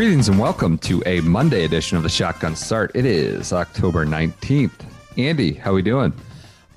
[0.00, 2.90] Greetings and welcome to a Monday edition of the Shotgun Start.
[2.94, 4.72] It is October 19th.
[5.18, 6.14] Andy, how are we doing?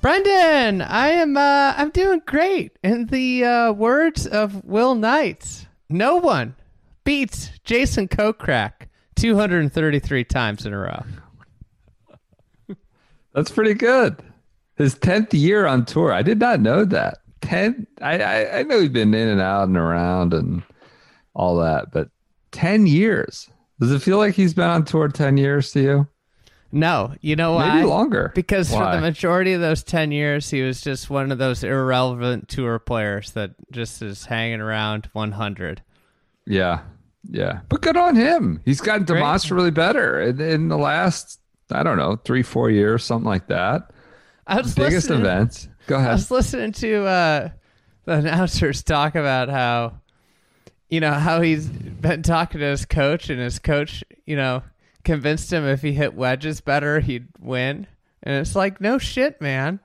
[0.02, 2.72] Brendan, I am uh I'm doing great.
[2.82, 6.54] In the uh, words of Will Knight, no one
[7.04, 11.02] beats Jason Kokrak 233 times in a row.
[13.32, 14.22] That's pretty good.
[14.76, 16.12] His 10th year on tour.
[16.12, 17.20] I did not know that.
[17.40, 20.62] 10 I, I I know he's been in and out and around and
[21.32, 22.10] all that, but
[22.54, 23.50] 10 years.
[23.80, 26.08] Does it feel like he's been on tour 10 years to you?
[26.70, 27.76] No, you know why?
[27.76, 28.32] Maybe longer.
[28.34, 32.48] Because for the majority of those 10 years, he was just one of those irrelevant
[32.48, 35.82] tour players that just is hanging around 100.
[36.46, 36.80] Yeah.
[37.30, 37.60] Yeah.
[37.68, 38.60] But good on him.
[38.64, 39.18] He's gotten Great.
[39.18, 41.38] demonstrably better in, in the last,
[41.70, 43.90] I don't know, three, four years, something like that.
[44.46, 45.68] I was Biggest events.
[45.86, 46.10] Go ahead.
[46.10, 47.48] I was listening to uh,
[48.04, 50.00] the announcers talk about how,
[50.94, 54.62] you know, how he's been talking to his coach, and his coach, you know,
[55.02, 57.88] convinced him if he hit wedges better, he'd win.
[58.22, 59.80] And it's like, no shit, man.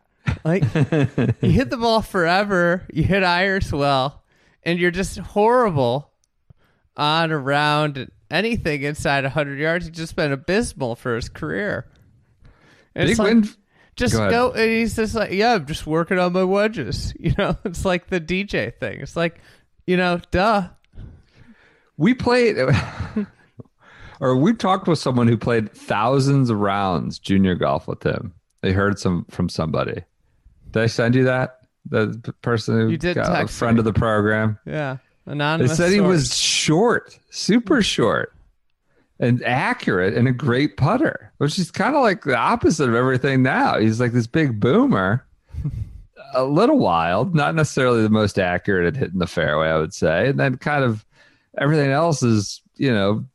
[0.46, 4.22] Like, you hit the ball forever, you hit irons well,
[4.62, 6.12] and you're just horrible
[6.96, 9.88] on, around, anything inside 100 yards.
[9.88, 11.90] He's just been abysmal for his career.
[12.94, 13.50] And Big like- win.
[13.96, 17.34] just Go go and he's just like yeah i'm just working on my wedges you
[17.38, 19.42] know it's like the dj thing it's like
[19.86, 20.70] you know duh
[22.00, 22.56] We played,
[24.22, 28.34] or we talked with someone who played thousands of rounds junior golf with him.
[28.62, 30.06] They heard some from somebody.
[30.72, 31.60] Did I send you that?
[31.90, 33.80] The person who You did got a friend me.
[33.80, 34.58] of the program.
[34.66, 35.72] yeah Anonymous.
[35.72, 38.34] They said he was short, super short,
[39.20, 43.44] and accurate, and a great putter, which is kind of like the opposite of everything
[43.44, 43.78] now.
[43.78, 45.26] He's like this big boomer,
[46.34, 50.30] a little wild, not necessarily the most accurate at hitting the fairway, I would say,
[50.30, 51.06] and then kind of
[51.60, 53.26] everything else is, you know,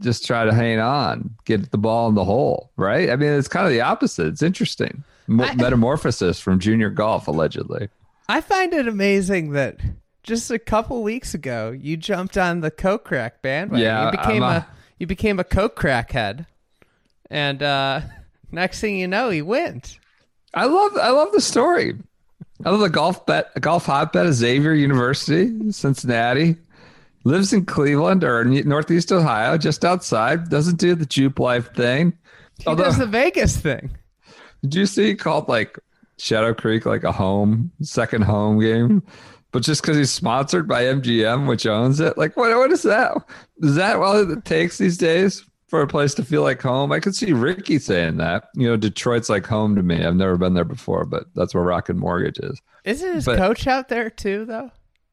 [0.00, 3.08] just try to hang on, get the ball in the hole, right?
[3.10, 4.26] I mean, it's kind of the opposite.
[4.26, 5.02] It's interesting.
[5.26, 7.88] Mo- I- metamorphosis from junior golf, allegedly.
[8.28, 9.78] i find it amazing that
[10.22, 14.46] just a couple weeks ago you jumped on the Kokrak bandwagon Yeah, you became a,
[14.46, 14.66] a-
[14.98, 16.44] you became a Kokrakhead
[17.30, 18.00] and uh
[18.50, 19.98] next thing you know he went.
[20.54, 21.94] I love I love the story.
[22.64, 26.56] I love the golf bet a golf hotbed of Xavier University, Cincinnati.
[27.24, 30.48] Lives in Cleveland or Northeast Ohio, just outside.
[30.48, 32.16] Doesn't do the jupe life thing.
[32.58, 33.90] he Although, does the vegas thing
[34.62, 35.78] did you see he called like
[36.18, 39.02] Shadow Creek like a home second home game?
[39.52, 42.54] But just because he's sponsored by MGM, which owns it, like what?
[42.56, 43.16] What is that?
[43.62, 46.92] Is that all it takes these days for a place to feel like home?
[46.92, 48.48] I could see Ricky saying that.
[48.54, 50.04] You know, Detroit's like home to me.
[50.04, 52.60] I've never been there before, but that's where Rocket Mortgage is.
[52.84, 54.70] isn't his But- coach out there too though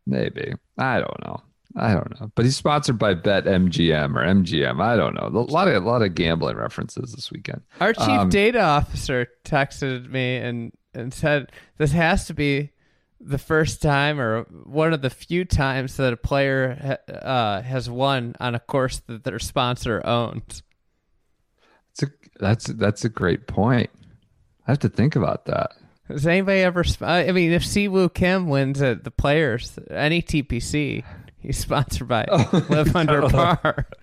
[0.07, 0.53] Maybe.
[0.77, 1.41] I don't know.
[1.78, 2.31] I don't know.
[2.36, 4.81] But he's sponsored by Bet MGM or MGM.
[4.81, 5.28] I don't know.
[5.28, 7.62] A lot of a lot of gambling references this weekend.
[7.81, 12.72] Our chief Um, data officer texted me and, and said this has to be
[13.19, 17.90] the first time or one of the few times that a player ha- uh, has
[17.90, 20.64] won on a course that their sponsor owns.
[21.91, 22.08] It's a,
[22.40, 23.90] that's that's a great point.
[24.68, 25.72] I have to think about that.
[26.08, 26.84] Has anybody ever?
[26.85, 31.03] Sp- I mean, if Siwoo Kim wins at the Players, any TPC,
[31.45, 33.88] he's sponsored by Oh, Live Under Par.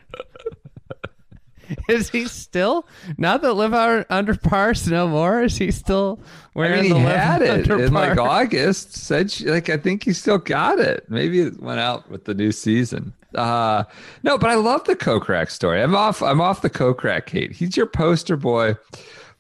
[1.89, 2.87] is he still
[3.17, 5.43] now that Live Under- Under Par's no more?
[5.43, 8.95] Is he still I wearing mean, he the Live had it Under in like August.
[8.95, 11.07] Said she, like I think he still got it.
[11.09, 13.15] Maybe it went out with the new season.
[13.35, 13.85] Uh
[14.23, 15.83] no, but I love the Kokrak story.
[15.83, 16.23] I'm off.
[16.23, 17.53] I'm off the Kokrak hate.
[17.53, 18.77] He's your poster boy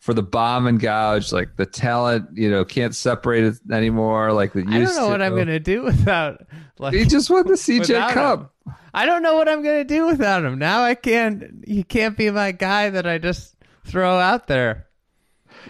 [0.02, 1.32] for the bomb and gouge.
[1.32, 4.32] Like the talent, you know, can't separate it anymore.
[4.32, 6.44] Like the I don't know what I'm gonna do without.
[6.78, 8.40] Like, He just won the CJ Cup.
[8.66, 8.74] him.
[8.92, 10.58] I don't know what I'm gonna do without him.
[10.58, 11.64] Now I can't.
[11.64, 13.54] He can't be my guy that I just
[13.84, 14.88] throw out there.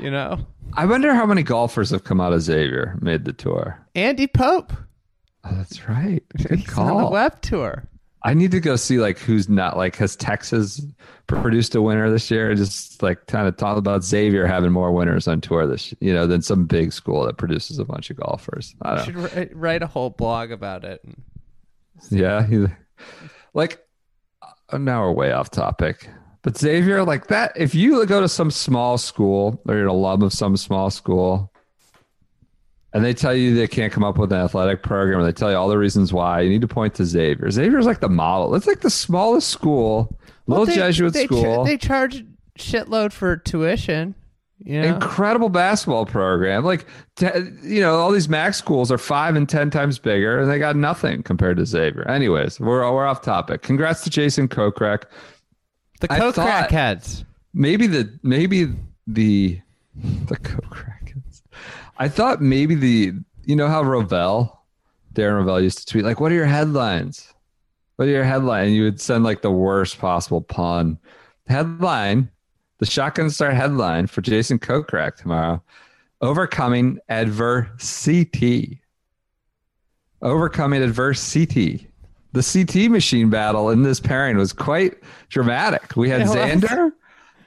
[0.00, 0.38] You know,
[0.72, 3.78] I wonder how many golfers have come out of Xavier made the tour.
[3.94, 4.72] Andy Pope.
[5.44, 6.22] Oh, that's right.
[6.48, 7.12] Good He's on the call.
[7.12, 7.84] web tour.
[8.24, 10.80] I need to go see like who's not like has Texas
[11.26, 12.54] produced a winner this year?
[12.54, 16.26] Just like kind of talk about Xavier having more winners on tour this you know
[16.26, 18.74] than some big school that produces a bunch of golfers.
[18.82, 21.04] I should write, a whole blog about it.
[22.10, 22.66] Yeah, he,
[23.54, 23.84] like
[24.72, 26.08] now we're way off topic.
[26.42, 30.22] But Xavier, like that, if you go to some small school or you're an alum
[30.22, 31.51] of some small school,
[32.94, 35.50] and they tell you they can't come up with an athletic program, and they tell
[35.50, 37.50] you all the reasons why, you need to point to Xavier.
[37.50, 38.54] Xavier's like the model.
[38.54, 42.24] It's like the smallest school, little they, Jesuit they, school, they charge
[42.58, 44.14] shitload for tuition.
[44.64, 44.94] You know?
[44.94, 46.64] incredible basketball program.
[46.64, 46.86] Like,
[47.16, 47.26] t-
[47.64, 50.76] you know, all these Mac schools are five and ten times bigger, and they got
[50.76, 52.06] nothing compared to Xavier.
[52.08, 53.62] Anyways, we're we're off topic.
[53.62, 55.04] Congrats to Jason Kokrak.
[55.98, 56.18] the I
[56.70, 57.24] heads.
[57.54, 58.68] maybe the maybe
[59.06, 59.60] the
[60.26, 61.01] the co-crackers.
[61.98, 63.12] I thought maybe the
[63.44, 64.58] you know how Rovell,
[65.14, 67.32] Darren Rovell used to tweet like, "What are your headlines?
[67.96, 70.98] What are your headline?" And you would send like the worst possible pun
[71.46, 72.30] headline.
[72.78, 75.62] The shotgun start headline for Jason Kokrak tomorrow:
[76.20, 78.80] Overcoming adversity.
[80.22, 81.88] Overcoming adversity.
[82.32, 84.94] The CT machine battle in this pairing was quite
[85.28, 85.96] dramatic.
[85.96, 86.22] We had.
[86.22, 86.92] Xander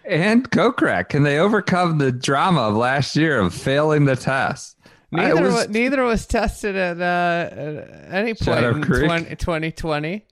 [0.08, 1.10] and Kokrak.
[1.10, 4.78] Can they overcome the drama of last year of failing the test?
[5.12, 9.06] Neither was- was, neither was tested at, uh, at any point in Creek.
[9.06, 10.26] 20, 2020.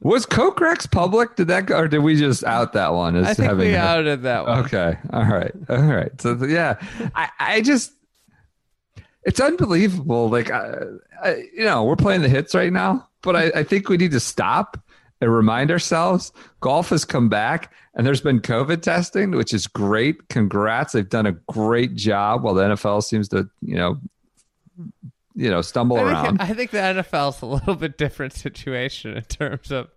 [0.00, 1.34] Was Kokrak's public?
[1.34, 3.74] Did that go, or did we just out that one as I think having we
[3.74, 4.60] a- outed that one.
[4.60, 4.96] Okay.
[5.12, 5.52] All right.
[5.68, 6.10] All right.
[6.20, 6.76] So yeah,
[7.16, 7.92] I, I just,
[9.24, 10.28] it's unbelievable.
[10.30, 10.74] Like, I,
[11.22, 14.12] I, you know, we're playing the hits right now, but I, I think we need
[14.12, 14.78] to stop
[15.20, 20.28] and remind ourselves golf has come back and there's been COVID testing, which is great.
[20.28, 20.92] Congrats.
[20.92, 23.98] They've done a great job while the NFL seems to, you know,
[25.34, 26.38] you know, stumble I around.
[26.38, 29.88] think, I think the NFL's a little bit different situation in terms of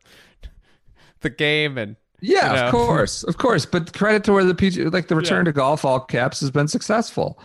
[1.22, 2.66] the game and Yeah, you know.
[2.66, 3.66] of course, of course.
[3.66, 5.52] But credit to where the PG, like the return Yeah.
[5.52, 7.40] to golf, all caps has been successful.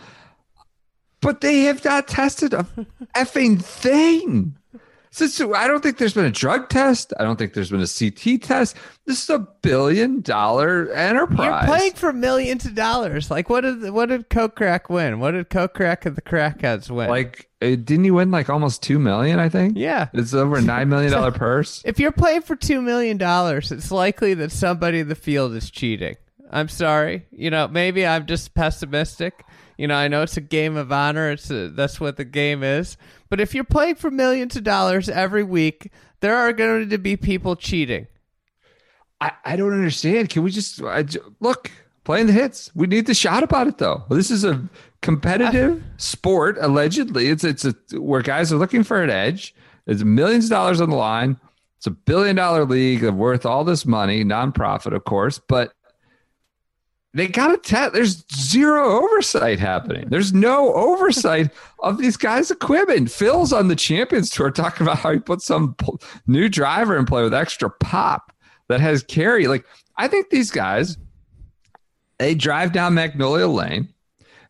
[1.21, 2.63] But they have not tested a
[3.15, 4.55] effing thing.
[5.17, 7.11] Since I don't think there's been a drug test.
[7.19, 8.77] I don't think there's been a CT test.
[9.07, 11.67] This is a billion dollar enterprise.
[11.67, 13.31] You're playing for millions of dollars.
[13.31, 15.19] Like what did what did Kokrak win?
[15.19, 17.09] What did Kokrak and the Crackheads win?
[17.09, 19.39] like, uh, didn't you win like almost two million?
[19.39, 19.75] I think.
[19.75, 20.09] yeah.
[20.13, 21.81] It's over a nine million dollar purse.
[21.83, 25.71] If you're playing for two million dollars, it's likely that somebody in the field is
[25.71, 26.15] cheating.
[26.51, 27.25] I'm sorry.
[27.31, 29.43] You know, maybe I'm just pessimistic.
[29.77, 31.31] You know, I know it's a game of honor.
[31.31, 32.97] It's a, that's what the game is.
[33.29, 37.15] But if you're playing for millions of dollars every week, there are going to be
[37.15, 38.07] people cheating.
[39.21, 40.29] I, I don't understand.
[40.29, 41.05] Can we just I,
[41.39, 41.71] look
[42.03, 42.71] playing the hits?
[42.75, 44.03] We need to shout about it though.
[44.09, 44.67] This is a
[45.01, 46.57] competitive sport.
[46.59, 49.55] Allegedly, it's it's a, where guys are looking for an edge.
[49.85, 51.39] There's millions of dollars on the line.
[51.77, 55.73] It's a billion dollar league worth all this money, nonprofit, of course, but
[57.17, 57.93] they got to test.
[57.93, 60.07] There's zero oversight happening.
[60.09, 61.49] There's no oversight
[61.79, 63.09] of these guys' equipment.
[63.09, 65.75] Phil's on the Champions Tour talking about how he put some
[66.27, 68.31] new driver in play with extra pop
[68.69, 69.47] that has carry.
[69.47, 69.65] Like,
[69.97, 70.97] I think these guys,
[72.19, 73.89] they drive down Magnolia Lane.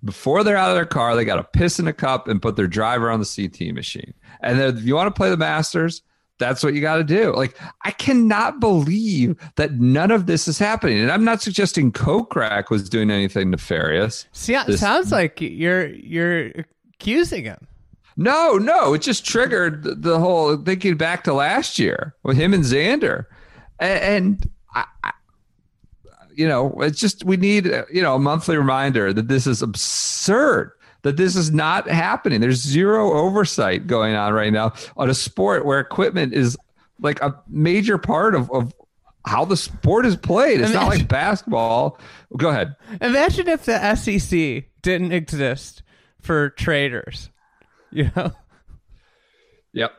[0.04, 2.58] Before they're out of their car, they got to piss in a cup and put
[2.58, 4.14] their driver on the CT machine.
[4.42, 6.02] And then if you want to play the Masters,
[6.40, 7.34] that's what you got to do.
[7.36, 11.00] Like, I cannot believe that none of this is happening.
[11.00, 14.28] And I'm not suggesting Kokrak was doing anything nefarious.
[14.34, 16.52] See, it This- sounds like you're you're
[16.94, 17.68] accusing him.
[18.20, 22.64] No, no, it just triggered the- whole thinking back to last year with him and
[22.64, 23.26] Xander,
[23.80, 25.12] A- and, I, I,
[26.36, 30.72] you know, it's just we need you know a monthly reminder that this is absurd.
[31.04, 32.42] That this is not happening.
[32.42, 36.58] There's zero oversight going on right now on a sport where equipment is
[37.00, 38.74] like a major part of, of
[39.26, 40.60] how the sport is played.
[40.62, 42.00] It's not like basketball.
[42.36, 42.76] Go ahead.
[43.02, 45.84] Imagine if the SEC didn't exist
[46.22, 47.30] for traders.
[47.92, 48.32] You know,
[49.74, 49.92] Yep.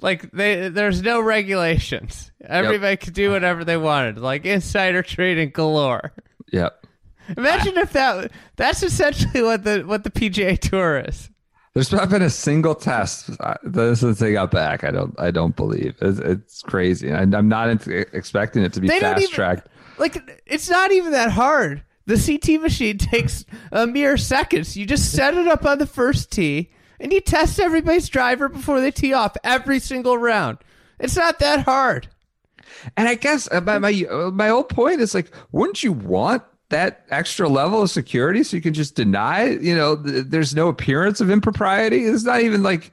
[0.00, 2.32] like they there's no regulations.
[2.44, 6.12] Everybody could do whatever they wanted, like insider trading galore.
[6.52, 6.85] Yep.
[7.36, 11.30] Imagine if that that's essentially what the what the PGA Tour is.
[11.74, 13.30] There's not been a single test
[13.74, 14.82] since they got back.
[14.82, 15.14] I don't.
[15.18, 17.10] I don't believe it's, it's crazy.
[17.10, 19.68] And I'm not expecting it to be They fast tracked.
[19.98, 21.82] like it's not even that hard.
[22.06, 24.76] The CT machine takes a mere seconds.
[24.76, 28.80] You just set it up on the first tee and you test everybody's driver before
[28.80, 30.58] they tee off every single round.
[30.98, 32.08] It's not that hard.
[32.96, 36.42] And I guess uh, my my uh, my whole point is like, wouldn't you want
[36.70, 39.50] that extra level of security so you can just deny?
[39.50, 42.04] You know, th- there's no appearance of impropriety.
[42.04, 42.92] It's not even like,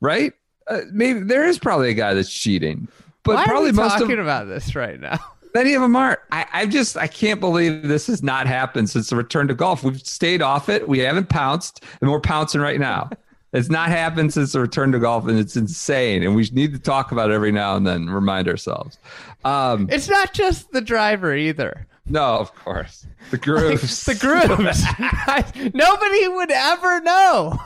[0.00, 0.32] right?
[0.68, 2.88] Uh, maybe there is probably a guy that's cheating,
[3.24, 5.18] but Why probably are we most talking of about this right now?
[5.54, 6.20] many of them aren't.
[6.30, 9.82] I, I just I can't believe this has not happened since the return to golf.
[9.82, 10.88] We've stayed off it.
[10.88, 13.10] We haven't pounced, and we're pouncing right now.
[13.52, 16.22] it's not happened since the return to golf, and it's insane.
[16.22, 18.98] And we need to talk about it every now and then, remind ourselves.
[19.44, 21.86] Um, It's not just the driver either.
[22.06, 24.82] No, of course, the grooves, The grooves.
[24.98, 27.58] I- Nobody would ever know.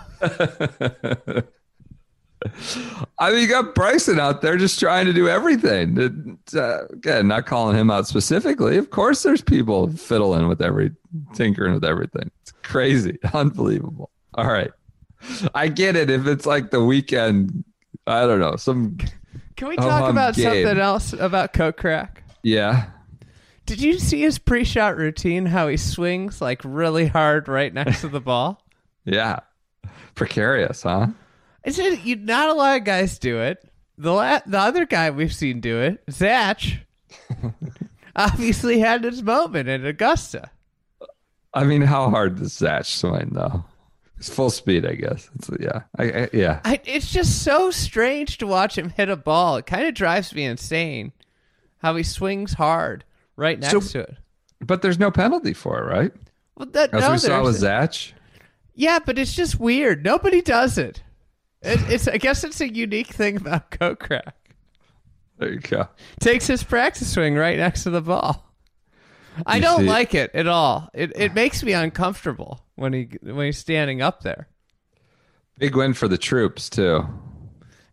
[3.18, 6.38] I mean, you got Bryson out there just trying to do everything.
[6.54, 8.76] Uh, again, not calling him out specifically.
[8.76, 10.92] Of course, there's people fiddling with every,
[11.34, 12.30] tinkering with everything.
[12.42, 14.10] It's crazy, unbelievable.
[14.34, 14.70] All right,
[15.54, 16.10] I get it.
[16.10, 17.64] If it's like the weekend,
[18.06, 18.56] I don't know.
[18.56, 18.98] Some,
[19.56, 20.44] Can we talk about game.
[20.44, 22.18] something else about Kokrak?
[22.42, 22.90] yeah,
[23.66, 25.46] Did you see his pre-shot routine?
[25.46, 28.64] How he swings like really hard right next to the ball.
[29.04, 29.40] yeah,
[30.14, 31.08] precarious, huh?
[31.64, 33.68] I said you not a lot of guys do it.
[33.98, 36.60] The la- the other guy we've seen do it, Zach,
[38.16, 40.50] obviously had his moment at Augusta.
[41.52, 43.64] I mean, how hard does Zach swing though?
[44.16, 45.28] It's full speed, I guess.
[45.34, 46.60] It's, yeah, I, I, yeah.
[46.64, 49.56] I, it's just so strange to watch him hit a ball.
[49.56, 51.12] It kind of drives me insane
[51.78, 53.04] how he swings hard
[53.36, 54.16] right next So- to it.
[54.60, 56.12] But there's no penalty for it, right?
[56.56, 57.92] Well, that, As no, we saw with Zach.
[58.74, 60.02] Yeah, but it's just weird.
[60.04, 61.02] Nobody does it.
[61.62, 64.32] it it's I guess it's a unique thing about Kokrak.
[65.38, 65.88] There you go.
[66.20, 68.50] Takes his practice swing right next to the ball.
[69.44, 70.88] I You don't see- like it at all.
[70.94, 74.48] It it makes me uncomfortable when he when he's standing up there.
[75.58, 77.06] Big win for the troops too.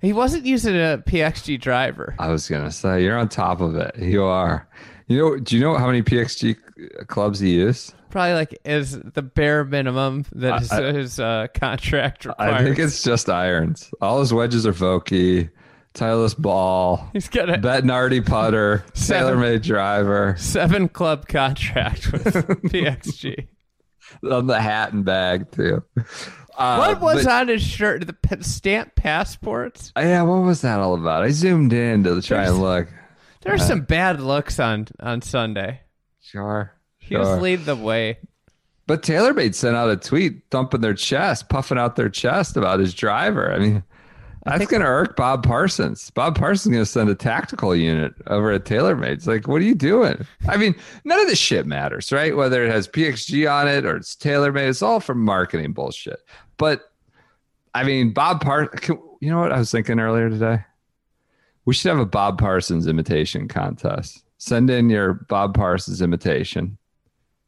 [0.01, 2.15] He wasn't using a PXG driver.
[2.19, 3.97] I was gonna say you're on top of it.
[3.97, 4.67] You are.
[5.13, 5.38] You know?
[5.38, 7.93] Do you know how many PXG clubs he used?
[8.10, 12.53] Probably like is the bare minimum that his, I- his uh, contract requires.
[12.62, 13.91] I think it's just irons.
[14.01, 15.50] All his wedges are Vokey,
[15.96, 19.36] Titleist ball, he's got a Bettinardi putter, Seven.
[19.38, 23.48] TaylorMade driver, seven club contract with PXG.
[24.32, 25.84] on the hat and bag too.
[26.55, 28.05] Uh, What was but- on his shirt?
[28.05, 29.91] The p- stamp passports.
[29.98, 31.24] Yeah, what was that all about?
[31.24, 32.88] I zoomed in to try and look.
[33.43, 33.67] There were uh-huh.
[33.67, 35.81] some bad looks on on Sunday.
[36.21, 36.73] Sure.
[36.97, 37.41] He was sure.
[37.41, 38.17] leading the way.
[38.88, 42.93] But TaylorMade sent out a tweet thumping their chest, puffing out their chest about his
[42.93, 43.53] driver.
[43.53, 43.83] I mean,
[44.45, 46.09] that's going to irk Bob Parsons.
[46.12, 49.12] Bob Parsons going to send a tactical unit over at TaylorMade.
[49.12, 50.25] It's like, what are you doing?
[50.50, 52.35] I mean, none of this shit matters, right?
[52.35, 56.19] Whether it has PXG on it or it's TaylorMade, it's all from marketing bullshit.
[56.57, 56.91] But
[57.73, 60.63] I mean, Bob Parsons, you know what I was thinking earlier today?
[61.65, 64.24] We should have a Bob Parsons imitation contest.
[64.38, 66.77] Send in your Bob Parsons imitation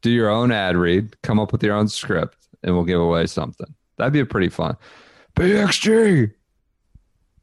[0.06, 3.26] do your own ad read, come up with your own script, and we'll give away
[3.26, 3.66] something.
[3.96, 4.76] That'd be pretty fun.
[5.34, 6.32] PXG.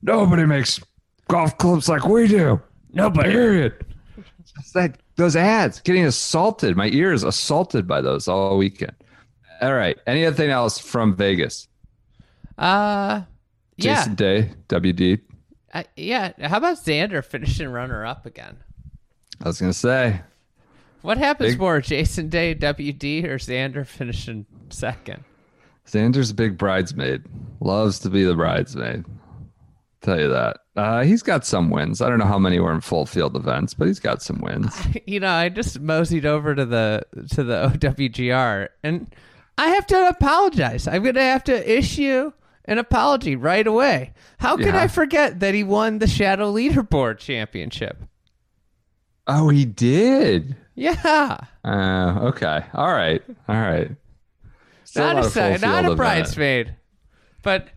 [0.01, 0.79] Nobody makes
[1.27, 2.61] golf clubs like we do.
[2.93, 3.31] Nobody.
[3.31, 3.73] Period.
[4.45, 6.77] Just that those ads getting assaulted.
[6.77, 8.95] My ears assaulted by those all weekend.
[9.61, 9.97] All right.
[10.07, 11.67] Anything else from Vegas?
[12.57, 13.23] Uh,
[13.75, 15.19] yeah, Jason Day, WD.
[15.73, 16.33] I, yeah.
[16.47, 18.57] How about Xander finishing runner up again?
[19.41, 20.21] I was gonna say
[21.01, 25.23] What happens Big- more, Jason Day, WD, or Xander finishing second?
[25.87, 27.23] Xander's a big bridesmaid.
[27.59, 29.03] Loves to be the bridesmaid.
[30.01, 30.57] Tell you that.
[30.75, 32.01] Uh, he's got some wins.
[32.01, 34.75] I don't know how many were in full field events, but he's got some wins.
[35.05, 39.13] You know, I just moseyed over to the to the OWGR, and
[39.57, 40.87] I have to apologize.
[40.87, 42.31] I'm going to have to issue
[42.65, 44.13] an apology right away.
[44.39, 44.81] How could Yeah.
[44.81, 48.03] I forget that he won the Shadow Leaderboard Championship?
[49.27, 50.55] Oh, he did.
[50.75, 52.65] Yeah, Uh, okay.
[52.73, 53.21] All right.
[53.47, 53.91] All right.
[54.85, 56.75] Still not, a, se- not a bridesmaid,
[57.43, 57.69] but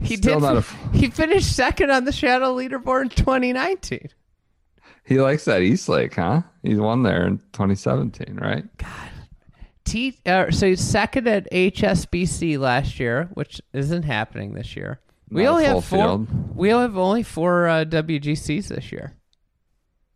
[0.00, 0.50] he Still did.
[0.52, 4.08] a f- he finished second on the Shadow Leaderboard in 2019.
[5.04, 6.42] He likes that East Lake, huh?
[6.62, 8.64] He won there in 2017, right?
[9.84, 10.18] T.
[10.26, 15.00] Uh, so he's second at HSBC last year, which isn't happening this year.
[15.30, 15.98] We Not only have four.
[15.98, 16.56] field.
[16.56, 19.16] We only have only four uh, WGCs this year.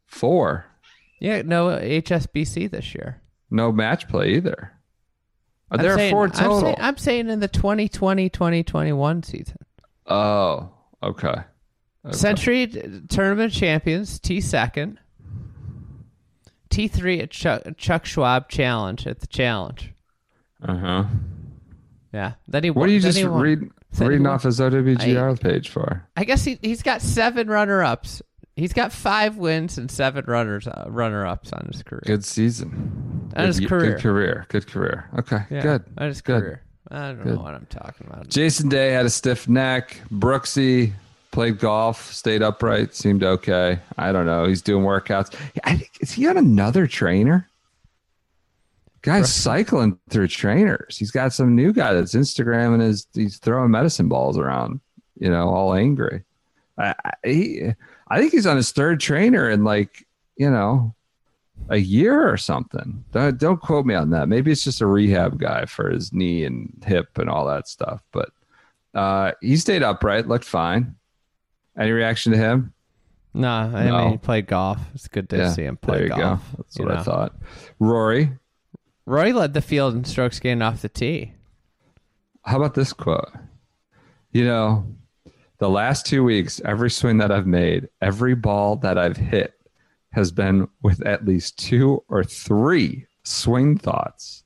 [0.06, 0.66] Four.
[1.20, 3.20] Yeah, no HSBC this year.
[3.50, 4.72] No match play either.
[5.70, 6.60] Are I'm there saying- four I'm total?
[6.60, 9.56] saying, I'm saying in the 2020-2021 season.
[10.06, 10.70] oh,
[11.02, 11.28] okay.
[12.06, 12.16] Okay.
[12.16, 12.66] Sentry
[13.08, 14.98] Tournament champions, T second.
[16.74, 19.92] T three at Chuck, Chuck Schwab Challenge at the Challenge.
[20.62, 21.04] Uh huh.
[22.12, 22.32] Yeah.
[22.48, 26.06] Then he What are you just won- read, reading off his OWGR page for?
[26.16, 28.22] I guess he he's got seven runner ups.
[28.56, 32.02] He's got five wins and seven runners uh, runner ups on his career.
[32.06, 33.30] Good season.
[33.36, 33.92] On his career.
[33.94, 34.46] Good career.
[34.48, 35.08] Good career.
[35.18, 35.42] Okay.
[35.50, 35.84] Yeah, Good.
[35.98, 36.40] On his Good.
[36.40, 36.62] career.
[36.90, 37.34] I don't Good.
[37.34, 38.28] know what I'm talking about.
[38.28, 40.00] Jason Day had a stiff neck.
[40.12, 40.92] Brooksy
[41.34, 43.80] played golf, stayed upright, seemed okay.
[43.98, 44.46] I don't know.
[44.46, 45.34] He's doing workouts.
[45.64, 47.48] I think is he on another trainer?
[49.02, 50.96] Guy's cycling through trainers.
[50.96, 54.80] He's got some new guy that's Instagram and is he's throwing medicine balls around.
[55.18, 56.22] You know, all angry.
[56.78, 57.72] I, I, he,
[58.08, 60.94] I think he's on his third trainer in like you know
[61.68, 63.04] a year or something.
[63.12, 64.28] Don't, don't quote me on that.
[64.28, 68.02] Maybe it's just a rehab guy for his knee and hip and all that stuff.
[68.12, 68.30] But
[68.94, 70.94] uh, he stayed upright, looked fine.
[71.78, 72.72] Any reaction to him?
[73.32, 73.98] No, I No.
[73.98, 74.78] mean he played golf.
[74.94, 76.50] It's good to see him play there you golf.
[76.52, 76.56] go.
[76.58, 77.34] That's you what I thought.
[77.80, 78.30] Rory,
[79.06, 81.32] Rory led the field in strokes gained off the tee.
[82.44, 83.28] how about this quote?
[84.32, 84.86] You know,
[85.58, 89.54] the last two weeks, every swing that I've made, every ball that I've hit
[90.12, 94.44] has been with at least two or three swing thoughts.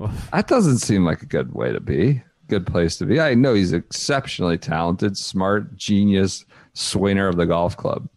[0.00, 0.30] Oof.
[0.32, 2.22] That doesn't seem like a good way to be.
[2.50, 3.20] Good place to be.
[3.20, 8.08] I know he's exceptionally talented, smart, genius swinger of the golf club.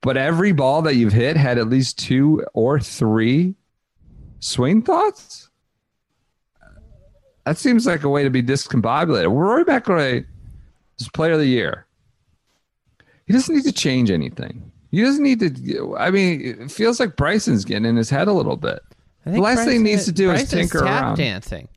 [0.00, 3.56] But every ball that you've hit had at least two or three
[4.38, 5.50] swing thoughts.
[7.44, 9.30] That seems like a way to be discombobulated.
[9.30, 10.24] Rory McIlroy
[10.98, 11.86] is player of the year.
[13.26, 14.72] He doesn't need to change anything.
[14.90, 15.96] He doesn't need to.
[15.98, 18.80] I mean, it feels like Bryson's getting in his head a little bit.
[19.26, 21.18] The last thing he needs to do is tinker around.
[21.18, 21.68] dancing.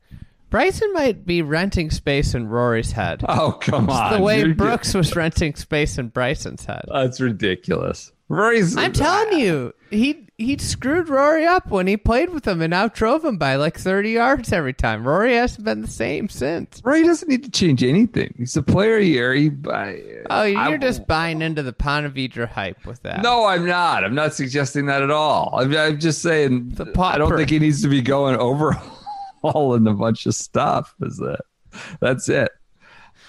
[0.54, 3.24] Bryson might be renting space in Rory's head.
[3.28, 4.12] Oh come on!
[4.12, 6.84] the way You're- Brooks was renting space in Bryson's head.
[6.92, 8.12] That's ridiculous.
[8.28, 8.76] Rory's.
[8.76, 13.24] I'm telling you, he he screwed Rory up when he played with him and outdrove
[13.24, 15.06] him by like 30 yards every time.
[15.06, 16.80] Rory hasn't been the same since.
[16.84, 18.32] Rory doesn't need to change anything.
[18.38, 19.34] He's a player year.
[19.34, 19.50] He.
[19.68, 23.22] I, Oh, you're I- just buying into the Ponte Vedra hype with that.
[23.22, 24.04] No, I'm not.
[24.04, 25.58] I'm not suggesting that at all.
[25.60, 26.68] I'm, I'm just saying.
[26.70, 28.36] The I don't think he needs to be going
[29.44, 30.94] overhauling a bunch of stuff.
[31.02, 31.40] Is that?
[32.00, 32.50] That's it.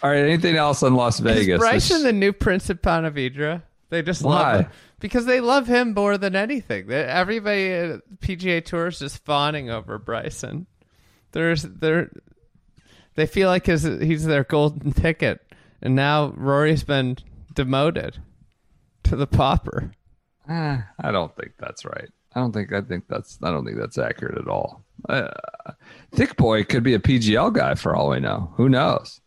[0.03, 0.19] All right.
[0.19, 1.55] Anything else on Las Vegas?
[1.55, 3.63] Is Bryson the new Prince of Ponte Vedra?
[3.89, 4.31] They just Why?
[4.31, 6.91] love him because they love him more than anything.
[6.91, 10.67] Everybody at PGA Tour is just fawning over Bryson.
[11.31, 12.10] There's they're
[13.15, 15.46] they feel like his, he's their golden ticket,
[15.81, 17.18] and now Rory's been
[17.53, 18.18] demoted
[19.03, 19.92] to the pauper.
[20.50, 22.09] Eh, I don't think that's right.
[22.35, 22.74] I don't think.
[22.74, 23.40] I think that's.
[23.42, 24.84] I don't think that's accurate at all.
[25.08, 25.29] Uh,
[26.12, 28.53] Thick Boy could be a PGL guy for all we know.
[28.55, 29.22] Who knows?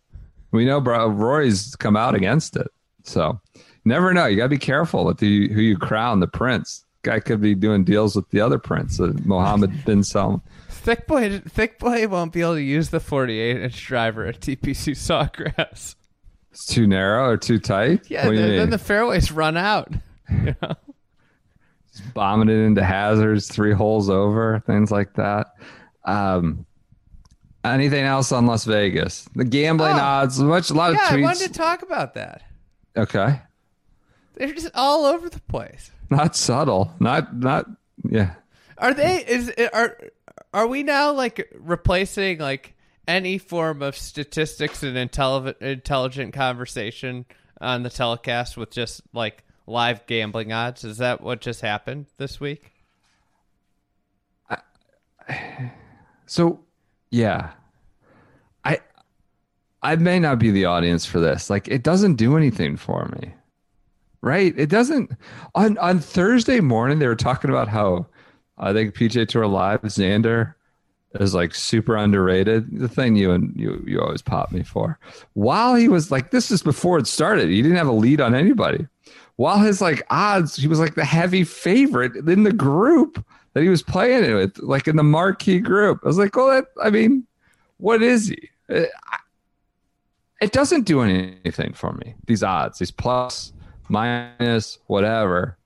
[0.50, 2.68] We know bro, Rory's come out against it,
[3.04, 3.40] so
[3.85, 4.26] never know.
[4.26, 6.85] You got to be careful with the, who you crown the prince.
[7.02, 10.40] Guy could be doing deals with the other prince, uh, Mohammed bin Salman.
[10.68, 14.94] Thick boy, thick boy won't be able to use the 48 inch driver at TPC
[14.96, 15.94] Sawgrass.
[16.50, 18.11] It's too narrow or too tight.
[18.11, 19.92] Yeah, what do you then, then the fairways run out.
[20.31, 20.74] You know?
[22.14, 25.48] Bombing it into hazards, three holes over, things like that.
[26.04, 26.66] Um,
[27.64, 29.28] anything else on Las Vegas?
[29.34, 30.00] The gambling Oh.
[30.00, 32.42] odds, much a lot of Yeah, I wanted to talk about that.
[32.96, 33.40] okay,
[34.34, 35.90] They're just all over the place.
[36.11, 37.66] not subtle, not not
[38.08, 38.34] yeah.
[38.78, 39.24] Are they?
[39.26, 39.98] Is are
[40.54, 42.74] are we now like replacing like
[43.08, 47.24] any form of statistics and intelligent intelligent conversation
[47.61, 50.85] on the telecast with just like live gambling odds?
[50.85, 52.72] Is that what just happened this week?
[56.31, 56.61] So
[57.11, 57.52] yeah,
[58.62, 58.81] I
[59.83, 61.48] I may not be the audience for this.
[61.48, 63.33] Like, it doesn't do anything for me.
[64.20, 64.52] Right?
[64.59, 65.12] It doesn't.
[65.54, 68.07] On on Thursday morning, they were talking about how
[68.59, 70.54] I think PJ Tour Live Xander
[71.14, 72.78] is like super underrated.
[72.78, 74.98] The thing you and you you always pop me for.
[75.35, 77.48] While he was like, this is before it started.
[77.48, 78.87] He didn't have a lead on anybody.
[79.38, 83.24] While his like odds, he was like the heavy favorite in the group
[83.55, 86.01] that he was playing it with, like in the marquee group.
[86.03, 86.66] I was like, well, that.
[86.83, 87.24] I mean,
[87.79, 88.51] what is he?
[88.68, 88.87] Uh,
[90.40, 92.14] It doesn't do anything for me.
[92.27, 93.53] These odds, these plus,
[93.88, 95.57] minus, whatever.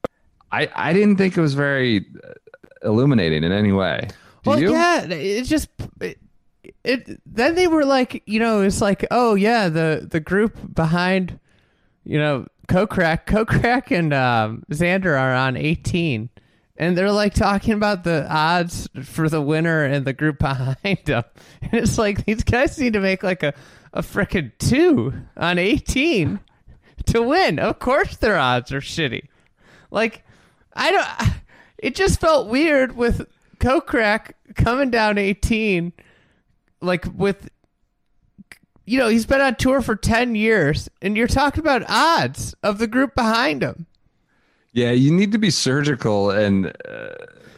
[0.50, 2.34] I I didn't think it was very uh,
[2.82, 4.08] illuminating in any way.
[4.44, 4.72] Do well, you?
[4.72, 5.68] yeah, it just
[6.00, 6.18] it,
[6.84, 7.20] it.
[7.24, 11.38] Then they were like, you know, it's like, oh yeah, the the group behind,
[12.04, 16.30] you know, Kokrak, Kokrak and um, Xander are on eighteen,
[16.76, 21.24] and they're like talking about the odds for the winner and the group behind them,
[21.60, 23.54] and it's like these guys need to make like a
[23.92, 26.40] a frickin' two on eighteen
[27.06, 27.58] to win.
[27.58, 29.28] Of course, their odds are shitty.
[29.90, 30.24] Like,
[30.72, 31.32] I don't.
[31.78, 33.26] It just felt weird with
[33.58, 35.92] Kokrak coming down 18,
[36.80, 37.50] like with,
[38.84, 42.78] you know, he's been on tour for 10 years, and you're talking about odds of
[42.78, 43.86] the group behind him.
[44.72, 47.14] Yeah, you need to be surgical and uh,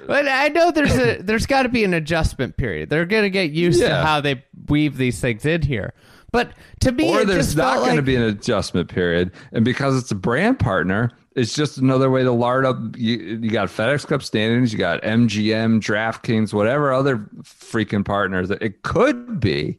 [0.07, 2.91] But I know there's a there's got to be an adjustment period.
[2.91, 5.95] They're gonna get used to how they weave these things in here.
[6.35, 10.11] But to me, or there's not going to be an adjustment period, and because it's
[10.11, 12.77] a brand partner, it's just another way to lard up.
[12.97, 18.49] You, you got FedEx Cup standings, you got MGM, DraftKings, whatever other freaking partners.
[18.49, 19.79] That it could be,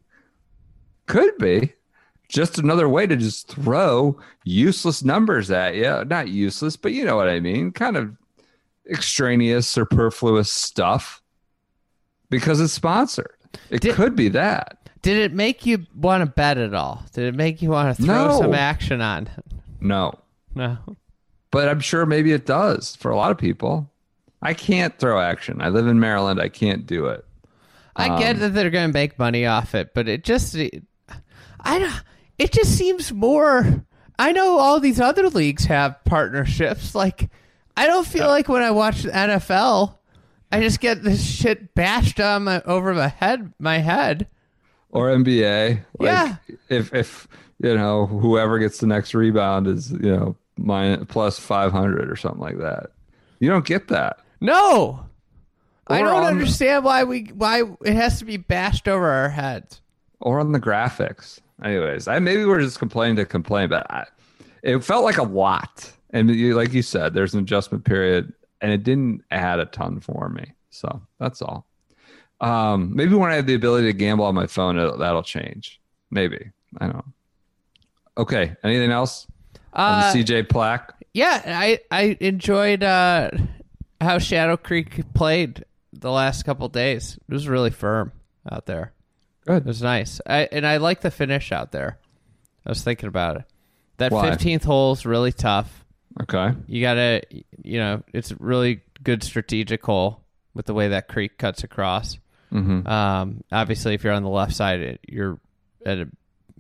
[1.07, 1.73] could be,
[2.29, 6.03] just another way to just throw useless numbers at you.
[6.05, 7.71] Not useless, but you know what I mean.
[7.71, 8.15] Kind of
[8.89, 11.21] extraneous, superfluous stuff
[12.29, 13.31] because it's sponsored.
[13.69, 14.79] It Did- could be that.
[15.01, 17.03] Did it make you want to bet at all?
[17.13, 18.37] Did it make you want to throw No.
[18.41, 19.29] some action on?
[19.79, 20.13] No.
[20.55, 20.77] No.
[21.51, 23.89] but I'm sure maybe it does for a lot of people.
[24.41, 25.61] I can't throw action.
[25.61, 26.41] I live in Maryland.
[26.41, 27.23] I can't do it.
[27.95, 30.55] I Um, get that they're going to make money off it, but it just,
[31.65, 32.01] I don't.
[32.38, 33.84] It just seems more.
[34.17, 36.95] I know all these other leagues have partnerships.
[36.95, 37.30] Like,
[37.75, 39.97] I don't feel like when I watch the NFL,
[40.51, 43.51] I just get this shit bashed on my over my head.
[43.60, 44.28] My head.
[44.91, 45.80] Or NBA.
[45.99, 46.36] Like, Yeah.
[46.69, 47.28] If if
[47.60, 52.15] you know whoever gets the next rebound is you know minus plus five hundred or
[52.15, 52.91] something like that.
[53.39, 54.19] You don't get that.
[54.39, 55.06] No,
[55.88, 59.82] I don't on- understand why we why it has to be bashed over our heads.
[60.21, 61.39] Or on the graphics.
[61.63, 64.05] Anyways, I maybe we're just complaining to complain, but I,
[64.61, 65.91] it felt like a lot.
[66.11, 69.99] And you, like you said, there's an adjustment period, and it didn't add a ton
[69.99, 70.53] for me.
[70.69, 71.65] So that's all.
[72.41, 75.79] Um, maybe when I have the ability to gamble on my phone, that'll change.
[76.11, 76.95] Maybe I don't.
[76.97, 77.05] know.
[78.17, 78.55] Okay.
[78.63, 79.27] Anything else
[79.73, 80.93] on Uh, the CJ plaque?
[81.13, 83.31] Yeah, I I enjoyed uh,
[84.01, 85.63] how Shadow Creek played
[85.93, 87.17] the last couple days.
[87.29, 88.11] It was really firm
[88.51, 88.91] out there.
[89.47, 90.21] It was nice.
[90.25, 91.99] I and I like the finish out there.
[92.65, 93.43] I was thinking about it.
[93.97, 94.29] That Why?
[94.29, 95.86] fifteenth hole is really tough.
[96.21, 96.53] Okay.
[96.67, 97.21] You gotta,
[97.63, 100.21] you know, it's a really good strategic hole
[100.53, 102.17] with the way that creek cuts across.
[102.51, 102.88] Mm-hmm.
[102.88, 105.39] Um, obviously, if you're on the left side, it, you're
[105.86, 106.08] at a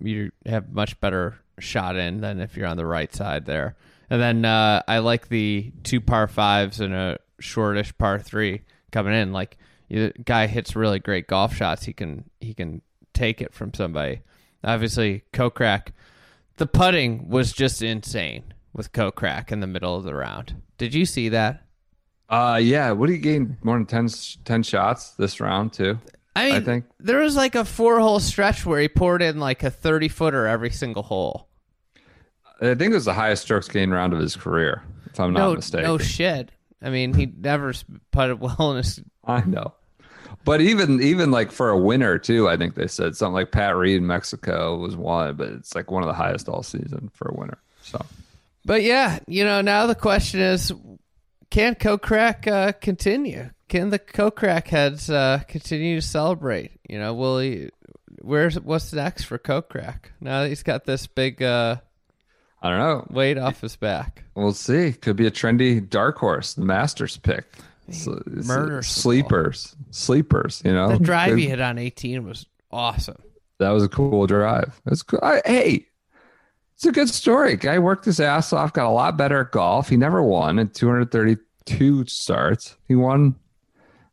[0.01, 3.75] you have much better shot in than if you're on the right side there.
[4.09, 9.13] And then uh, I like the two par fives and a shortish par three coming
[9.13, 9.31] in.
[9.31, 9.57] Like
[9.89, 11.83] the guy hits really great golf shots.
[11.83, 12.81] He can he can
[13.13, 14.21] take it from somebody.
[14.63, 15.89] Obviously, Kokrak,
[16.57, 20.55] the putting was just insane with Kokrak in the middle of the round.
[20.77, 21.63] Did you see that?
[22.29, 22.91] Uh, yeah.
[22.91, 23.57] What do you gain?
[23.63, 24.09] More than 10,
[24.43, 25.99] 10 shots this round too.
[26.35, 26.85] I mean, I think.
[26.99, 30.47] there was like a four hole stretch where he poured in like a 30 footer
[30.47, 31.47] every single hole.
[32.59, 35.55] I think it was the highest strokes gained round of his career, if I'm not
[35.55, 35.85] mistaken.
[35.85, 36.51] no shit.
[36.85, 37.73] I mean, he never
[38.11, 39.01] putted well in his.
[39.25, 39.73] I know.
[40.43, 43.75] But even even like for a winner too, I think they said something like Pat
[43.75, 47.29] Reed in Mexico was one, but it's like one of the highest all season for
[47.29, 47.57] a winner.
[47.81, 48.05] So
[48.63, 50.71] But yeah, you know, now the question is
[51.49, 53.49] can Kokrak uh, continue?
[53.69, 56.71] Can the Kokrak heads uh, continue to celebrate?
[56.87, 57.69] You know, will he.
[58.21, 60.11] Where's what's next for Kokrak?
[60.21, 61.77] Now that he's got this big uh,
[62.65, 63.07] I don't know.
[63.11, 64.23] weight off his back.
[64.33, 64.93] We'll see.
[64.93, 67.45] Could be a trendy dark horse, the Masters pick.
[67.91, 70.63] So, Murder sleepers, sleepers.
[70.65, 73.21] You know, The drive Good- he hit on 18 was awesome.
[73.59, 74.81] That was a cool drive.
[74.87, 75.19] It's cool.
[75.21, 75.85] I, hey,
[76.73, 77.55] it's a good story.
[77.55, 79.87] Guy worked his ass off, got a lot better at golf.
[79.87, 82.75] He never won in 232 starts.
[82.87, 83.35] He won.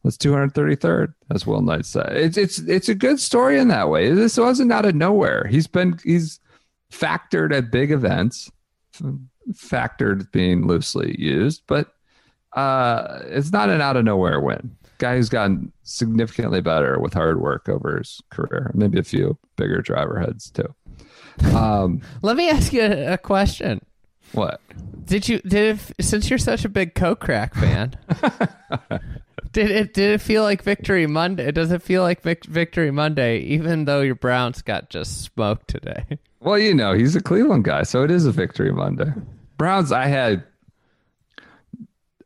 [0.04, 2.12] That's 233rd, as Will Knight said.
[2.16, 4.12] It's it's it's a good story in that way.
[4.12, 5.46] This wasn't out of nowhere.
[5.48, 6.40] He's been he's
[6.92, 8.50] factored at big events.
[9.52, 11.94] Factored being loosely used, but
[12.52, 14.76] uh, it's not an out of nowhere win.
[14.98, 18.70] Guy who's gotten significantly better with hard work over his career.
[18.74, 20.72] Maybe a few bigger driver heads too.
[21.57, 23.85] Um, Let me ask you a, question.
[24.33, 24.61] what?
[25.05, 27.96] Did you did it, since you're such a big Kokrak fan?
[29.52, 31.50] did it did it feel like Victory Monday?
[31.50, 36.18] Does it feel like Vic, Victory Monday, even though your Browns got just smoked today?
[36.42, 39.12] Well, you know, he's a Cleveland guy, so it is a victory Monday.
[39.59, 40.42] Browns, I had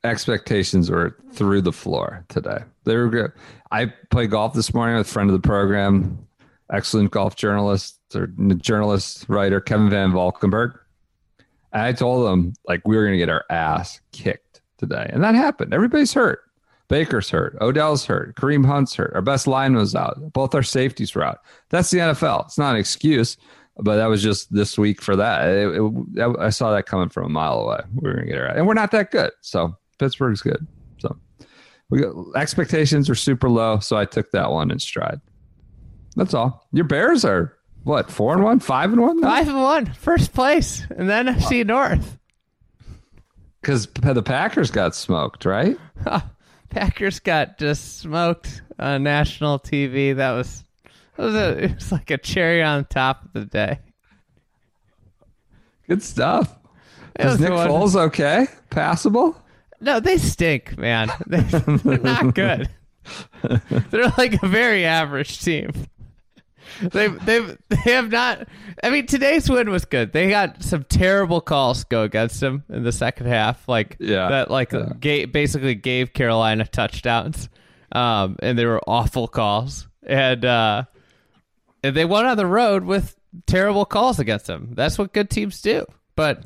[0.05, 2.61] expectations were through the floor today.
[2.85, 3.33] They were good.
[3.70, 6.26] I played golf this morning with a friend of the program,
[6.72, 10.79] excellent golf journalist or journalist writer Kevin Van Valkenburg.
[11.74, 15.22] And I told him like we were going to get our ass kicked today, and
[15.24, 15.74] that happened.
[15.74, 16.40] Everybody's hurt.
[16.88, 17.59] Baker's hurt.
[17.61, 18.37] Odell's hurt.
[18.37, 19.12] Kareem Hunt's hurt.
[19.14, 20.33] Our best line was out.
[20.33, 21.40] Both our safeties were out.
[21.68, 22.46] That's the NFL.
[22.46, 23.37] It's not an excuse,
[23.78, 25.48] but that was just this week for that.
[25.48, 25.80] It-
[26.18, 27.80] it- I saw that coming from a mile away.
[27.94, 29.30] We are going to get it right, and we're not that good.
[29.42, 30.66] So Pittsburgh's good.
[30.98, 31.16] So
[31.90, 33.78] we got, expectations are super low.
[33.80, 35.20] So I took that one in stride.
[36.16, 36.66] That's all.
[36.72, 40.84] Your Bears are what four and one, five and one, Five and one, first place,
[40.96, 42.18] and then NFC North.
[43.60, 45.76] because the Packers got smoked, right?
[46.70, 50.16] Packers got just smoked on national TV.
[50.16, 50.64] That was
[51.18, 53.79] was a, it was like a cherry on top of the day.
[55.88, 56.57] Good stuff.
[57.18, 58.46] It Is was Nick one- Foles okay?
[58.70, 59.40] Passable?
[59.81, 61.11] No, they stink, man.
[61.26, 62.68] They, they're not good.
[63.90, 65.70] they're like a very average team.
[66.81, 68.48] They they they have not.
[68.83, 70.12] I mean, today's win was good.
[70.12, 74.29] They got some terrible calls go against them in the second half, like Yeah.
[74.31, 77.48] that, like ga- basically gave Carolina touchdowns,
[77.92, 80.85] um, and they were awful calls, and uh,
[81.82, 84.70] and they went on the road with terrible calls against them.
[84.74, 85.84] That's what good teams do,
[86.14, 86.44] but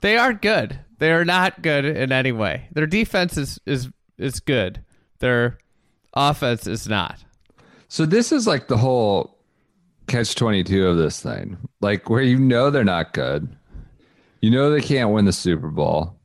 [0.00, 0.78] they aren't good.
[0.98, 2.68] They are not good in any way.
[2.72, 4.82] Their defense is is is good.
[5.18, 5.58] Their
[6.14, 7.24] offense is not.
[7.88, 9.38] So this is like the whole
[10.06, 11.56] catch 22 of this thing.
[11.80, 13.48] Like where you know they're not good.
[14.40, 16.16] You know they can't win the Super Bowl.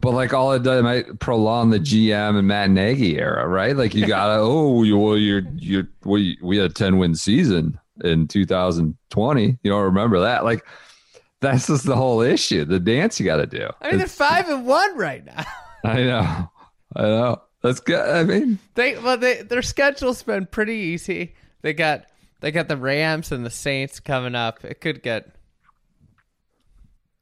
[0.00, 3.76] But like all it does it might prolong the GM and Matt Nagy era, right?
[3.76, 7.78] Like you gotta oh you well you're you're we we had a 10 win season
[8.04, 9.58] in 2020.
[9.62, 10.44] You don't remember that.
[10.44, 10.66] Like
[11.40, 12.64] that's just the whole issue.
[12.64, 13.68] The dance you gotta do.
[13.80, 15.44] I mean, they're five and one right now.
[15.84, 16.50] I know.
[16.96, 17.42] I know.
[17.62, 17.98] That's good.
[18.08, 21.34] I mean, They well, they their schedule's been pretty easy.
[21.62, 22.04] They got
[22.40, 24.64] they got the Rams and the Saints coming up.
[24.64, 25.34] It could get.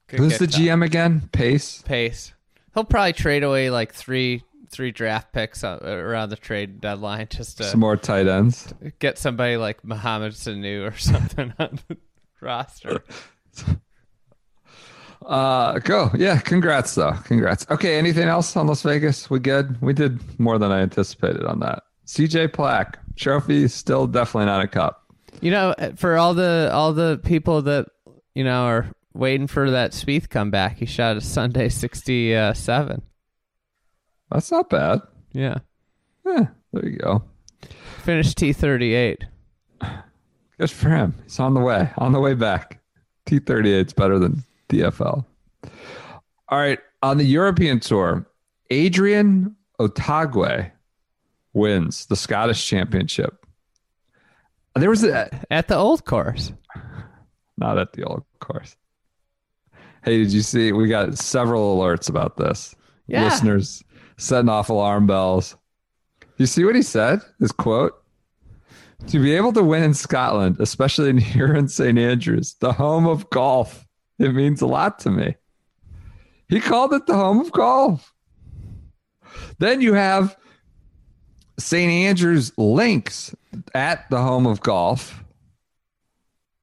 [0.08, 0.60] could who's get the tough.
[0.60, 1.28] GM again?
[1.32, 1.82] Pace.
[1.82, 2.32] Pace.
[2.74, 7.59] He'll probably trade away like three three draft picks uh, around the trade deadline just
[7.59, 8.72] to Some more tight ends.
[8.98, 11.96] get somebody like Mohamed Sanu or something on the
[12.40, 13.02] roster.
[15.24, 16.11] Uh, go.
[16.16, 16.38] Yeah.
[16.38, 17.12] Congrats, though.
[17.24, 17.66] Congrats.
[17.70, 17.98] Okay.
[17.98, 19.29] Anything else on Las Vegas?
[19.29, 19.81] We good?
[19.83, 21.83] We did more than I anticipated on that.
[22.07, 25.02] CJ Plaque trophy still definitely not a cup.
[25.40, 27.87] You know, for all the all the people that
[28.35, 33.02] you know are waiting for that Spieth comeback, he shot a Sunday sixty-seven.
[34.30, 35.00] That's not bad.
[35.32, 35.58] Yeah,
[36.24, 36.46] Yeah.
[36.72, 37.22] There you go.
[38.02, 39.24] finished T thirty-eight.
[40.58, 41.14] Good for him.
[41.24, 41.90] He's on the way.
[41.98, 42.80] On the way back.
[43.26, 45.24] T thirty eight is better than DFL.
[46.48, 46.78] All right.
[47.02, 48.26] On the European tour,
[48.70, 50.70] Adrian Otaegui
[51.52, 53.44] wins the Scottish Championship.
[54.74, 56.52] There was a At the old course.
[57.56, 58.76] not at the old course.
[60.04, 60.72] Hey, did you see?
[60.72, 62.74] We got several alerts about this.
[63.06, 63.24] Yeah.
[63.24, 63.82] Listeners
[64.16, 65.57] setting off alarm bells.
[66.38, 67.20] You see what he said?
[67.40, 67.94] His quote?
[69.09, 71.98] To be able to win in Scotland, especially in here in St.
[71.98, 73.87] Andrews, the home of golf,
[74.18, 75.37] it means a lot to me.
[76.48, 78.12] He called it the home of golf.
[79.59, 80.37] Then you have
[81.59, 81.90] St.
[81.90, 83.35] Andrews links
[83.74, 85.22] at the home of golf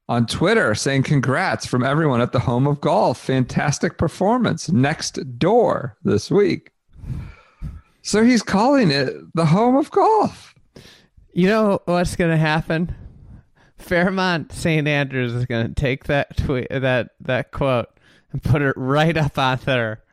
[0.08, 3.20] on Twitter saying congrats from everyone at the home of golf.
[3.20, 6.73] Fantastic performance next door this week.
[8.06, 10.54] So he's calling it the home of golf.
[11.34, 12.94] You know what's going to happen?
[13.78, 14.88] Fairmont St.
[14.88, 17.88] Andrews is going to take that tweet, that that quote,
[18.32, 20.04] and put it right up on their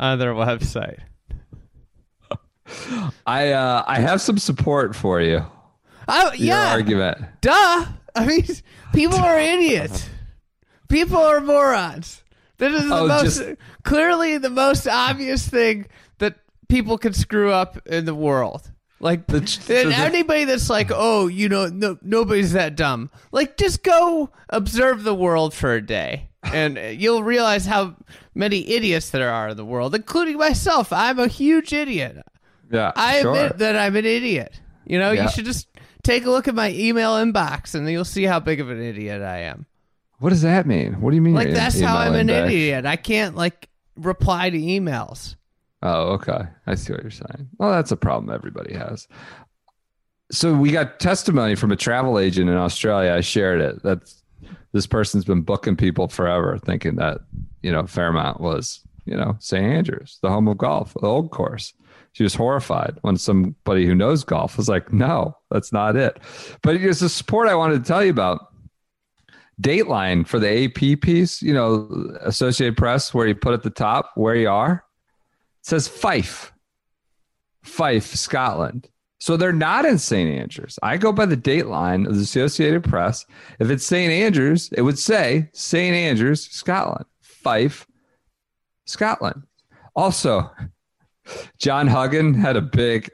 [0.00, 1.00] on their website.
[3.26, 5.44] I uh, I have some support for you.
[6.08, 7.18] Oh Your argument.
[7.40, 7.86] duh.
[8.14, 8.44] I mean,
[8.92, 10.08] people are idiots.
[10.88, 12.22] People are morons.
[12.58, 15.86] This is the Oh, most just- clearly the most obvious thing
[16.72, 18.70] people can screw up in the world.
[18.98, 23.10] Like The- the- anybody that's like, oh, you know, no, nobody's that dumb.
[23.32, 27.96] Like, just go observe the world for a day, and you'll realize how
[28.34, 30.92] many idiots there are in the world, including myself.
[30.92, 32.18] I'm a huge idiot.
[32.70, 33.34] Yeah, I sure.
[33.34, 34.60] admit that I'm an idiot.
[34.86, 35.24] You know, Yeah.
[35.24, 35.66] you should just
[36.04, 39.20] take a look at my email inbox, and you'll see how big of an idiot
[39.20, 39.66] I am.
[40.20, 41.00] What does that mean?
[41.00, 41.34] What do you mean?
[41.34, 42.46] Like that's how I'm an back?
[42.46, 42.86] idiot.
[42.86, 45.34] I can't like reply to emails.
[45.82, 46.42] Oh, okay.
[46.66, 47.48] I see what you're saying.
[47.58, 49.08] Well, that's a problem everybody has.
[50.30, 53.12] So we got testimony from a travel agent in Australia.
[53.12, 53.82] I shared it.
[53.82, 54.22] That's
[54.72, 57.18] this person's been booking people forever, thinking that
[57.62, 61.74] you know Fairmont was you know St Andrews, the home of golf, the old course.
[62.12, 66.18] She was horrified when somebody who knows golf was like, "No, that's not it."
[66.62, 68.48] But here's the support I wanted to tell you about.
[69.60, 71.88] Dateline for the AP piece, you know,
[72.22, 74.84] Associated Press, where you put at the top where you are.
[75.62, 76.52] Says Fife,
[77.62, 78.88] Fife, Scotland.
[79.18, 80.28] So they're not in St.
[80.28, 80.78] Andrews.
[80.82, 83.24] I go by the date line of the Associated Press.
[83.60, 84.12] If it's St.
[84.12, 85.94] Andrews, it would say St.
[85.94, 87.86] Andrews, Scotland, Fife,
[88.86, 89.44] Scotland.
[89.94, 90.50] Also,
[91.58, 93.10] John Huggan had a big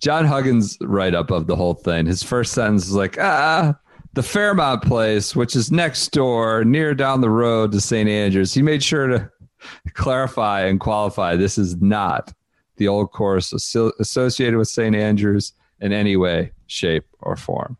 [0.00, 2.06] John Huggins write up of the whole thing.
[2.06, 3.74] His first sentence is like, ah,
[4.14, 8.08] the Fairmont place, which is next door, near down the road to St.
[8.08, 8.54] Andrews.
[8.54, 9.30] He made sure to
[9.94, 12.32] clarify and qualify this is not
[12.76, 14.96] the old course associated with St.
[14.96, 17.76] Andrews in any way, shape, or form.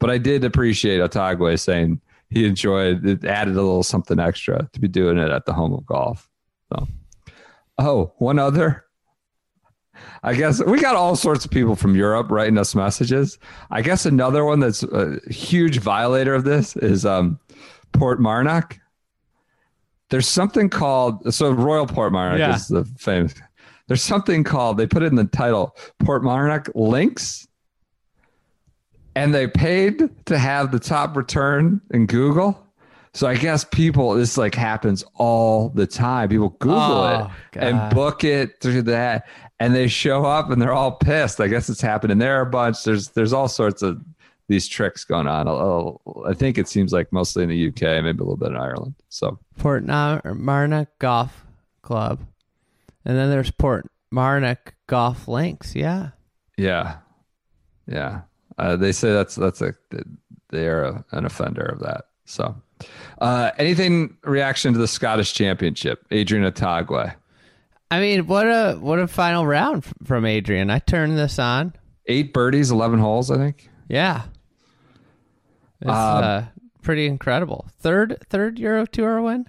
[0.00, 4.80] But I did appreciate Otaegui saying he enjoyed it, added a little something extra to
[4.80, 6.28] be doing it at the home of golf.
[6.72, 6.88] So,
[7.78, 8.84] oh, one other.
[10.22, 13.38] I guess we got all sorts of people from Europe writing us messages.
[13.70, 17.38] I guess another one that's a huge violator of this is um,
[17.92, 18.78] Portmarnock.
[20.10, 22.54] There's something called so Royal Portmarnock Yeah.
[22.54, 23.34] is the famous.
[23.86, 27.46] There's something called they put it in the title Portmarnock links,
[29.16, 32.66] and they paid to have the top return in Google.
[33.12, 36.28] So I guess people this like happens all the time.
[36.28, 39.26] People Google Oh, it and book it through that,
[39.58, 41.40] and they show up and they're all pissed.
[41.40, 42.84] I guess it's happening there a bunch.
[42.84, 44.00] There's there's all sorts of
[44.50, 45.46] these tricks going on.
[46.26, 48.96] I think it seems like mostly in the UK, maybe a little bit in Ireland.
[49.08, 51.46] So Port Marnock Golf
[51.82, 52.18] Club,
[53.04, 55.76] and then there's Port Marnock Golf Links.
[55.76, 56.10] Yeah,
[56.58, 56.96] yeah,
[57.86, 58.22] yeah.
[58.58, 59.72] Uh, they say that's that's a
[60.50, 62.06] they are a, an offender of that.
[62.24, 62.60] So,
[63.20, 66.04] uh, anything reaction to the Scottish Championship?
[66.10, 67.14] Adrian Otaegui,
[67.88, 70.70] I mean, what a what a final round from Adrian.
[70.70, 71.72] I turned this on.
[72.06, 73.68] eight birdies, eleven holes, I think.
[73.88, 74.22] Yeah,
[75.80, 76.42] it's Um, uh,
[76.82, 77.66] pretty incredible.
[77.80, 79.46] Third third Euro Tour win.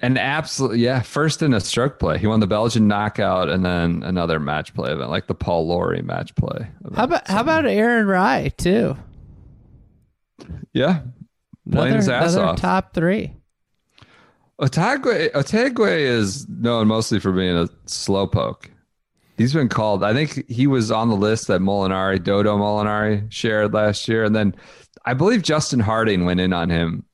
[0.00, 2.18] And absolutely, yeah, first in a stroke play.
[2.18, 6.02] He won the Belgian knockout and then another match play event, like the Paul Lawrie
[6.02, 6.68] match play.
[6.84, 6.96] event.
[6.96, 8.96] How about how about Aaron Rai too?
[10.72, 11.00] yeah,
[11.70, 12.60] playing Another, his ass another off.
[12.60, 13.34] top three.
[14.60, 18.66] Otaegui, Otaegui is known mostly for being a slowpoke.
[19.36, 20.02] He's been called.
[20.02, 24.34] I think he was on the list that Molinari, Dodo Molinari, shared last year, and
[24.34, 24.54] then
[25.04, 27.04] I believe Justin Harding went in on him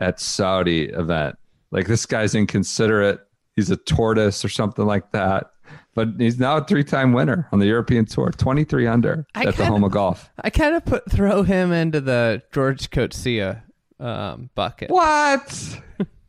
[0.00, 1.36] at Saudi event.
[1.70, 3.20] Like this guy's inconsiderate.
[3.56, 5.50] He's a tortoise or something like that.
[5.94, 9.52] But he's now a three-time winner on the European Tour, twenty-three under I at the
[9.52, 10.28] kinda- home of golf.
[10.42, 13.60] I kind of put throw him into the George Coetzee
[14.00, 14.90] um, bucket.
[14.90, 15.80] What?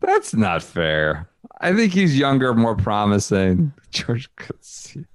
[0.01, 1.27] That's not fair.
[1.61, 3.73] I think he's younger, more promising.
[3.91, 5.05] George Coetzee.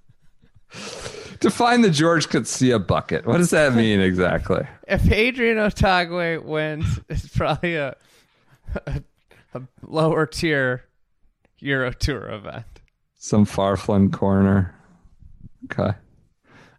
[1.41, 3.27] Define the George Coetzee bucket.
[3.27, 4.67] What does that mean exactly?
[4.87, 7.95] If Adrian Otaegui wins, it's probably a,
[8.87, 9.03] a,
[9.55, 10.85] a lower tier
[11.61, 12.65] Euro Tour event.
[13.15, 14.75] Some far flung corner.
[15.67, 15.97] Okay.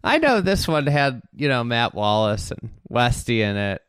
[0.04, 3.80] I know this one had you know Matt Wallace and Westy in it,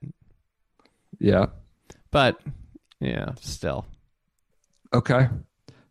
[1.20, 1.48] Yeah.
[2.12, 2.40] but
[3.02, 3.86] yeah, still.
[4.94, 5.28] Okay.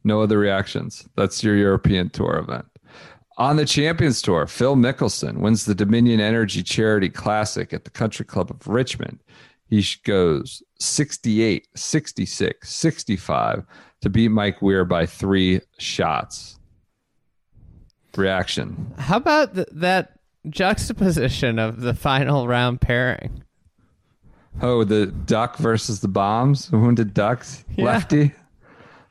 [0.04, 1.06] No other reactions.
[1.16, 2.64] That's your European Tour event.
[3.42, 8.24] On the Champions Tour, Phil Mickelson wins the Dominion Energy Charity Classic at the Country
[8.24, 9.18] Club of Richmond.
[9.68, 13.64] He goes 68, 66, 65
[14.00, 16.60] to beat Mike Weir by three shots.
[18.16, 18.94] Reaction.
[18.96, 23.42] How about th- that juxtaposition of the final round pairing?
[24.60, 26.70] Oh, the duck versus the bombs.
[26.70, 27.64] Wounded ducks.
[27.74, 27.86] Yeah.
[27.86, 28.34] Lefty.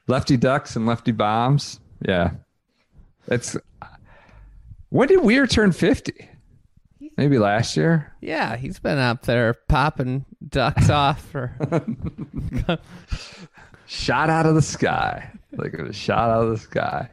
[0.08, 1.82] Lefty ducks and lefty bombs.
[2.08, 2.32] Yeah.
[3.28, 3.58] It's
[4.92, 6.30] when did Weir turn 50?
[7.18, 8.14] Maybe last year?
[8.22, 11.56] Yeah, he's been up there popping ducks off for.
[13.88, 15.32] Shot out of the sky.
[15.54, 17.10] Like it was shot out of the sky.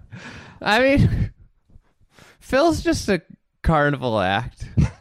[0.60, 1.32] I mean,
[2.40, 3.22] Phil's just a
[3.62, 4.66] carnival act.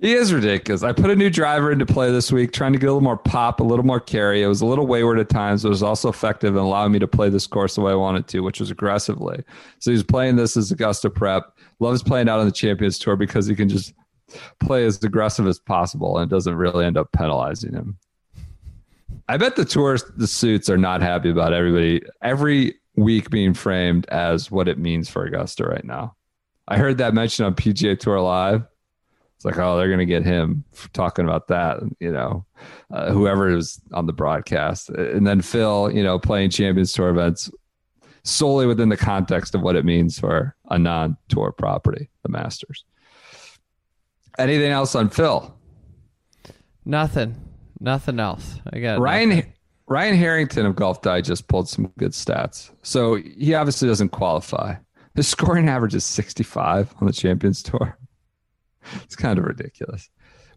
[0.00, 0.82] He is ridiculous.
[0.82, 3.16] I put a new driver into play this week, trying to get a little more
[3.16, 4.42] pop, a little more carry.
[4.42, 6.98] It was a little wayward at times, but it was also effective in allowing me
[6.98, 9.42] to play this course the way I wanted to, which was aggressively.
[9.78, 11.56] So he's playing this as Augusta prep.
[11.78, 13.94] Loves playing out on the Champions Tour because he can just
[14.58, 17.96] play as aggressive as possible and it doesn't really end up penalizing him.
[19.28, 24.06] I bet the tour, the suits are not happy about everybody every week being framed
[24.08, 26.14] as what it means for Augusta right now.
[26.68, 28.66] I heard that mentioned on PGA Tour Live.
[29.44, 32.46] It's like, oh, they're going to get him talking about that, you know,
[32.90, 34.88] uh, whoever is on the broadcast.
[34.88, 37.50] And then Phil, you know, playing Champions Tour events
[38.22, 42.86] solely within the context of what it means for a non tour property, the Masters.
[44.38, 45.54] Anything else on Phil?
[46.86, 47.34] Nothing.
[47.80, 48.60] Nothing else.
[48.72, 49.52] I got Ryan nothing.
[49.88, 52.70] Ryan Harrington of Golf Digest pulled some good stats.
[52.82, 54.76] So he obviously doesn't qualify.
[55.14, 57.98] His scoring average is 65 on the Champions Tour.
[59.02, 60.08] It's kind of ridiculous.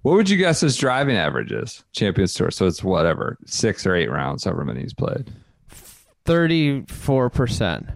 [0.03, 1.83] What would you guess his driving average is?
[1.93, 2.51] Champions Tour.
[2.51, 5.31] So it's whatever, six or eight rounds, however many he's played.
[6.25, 7.87] Thirty-four percent.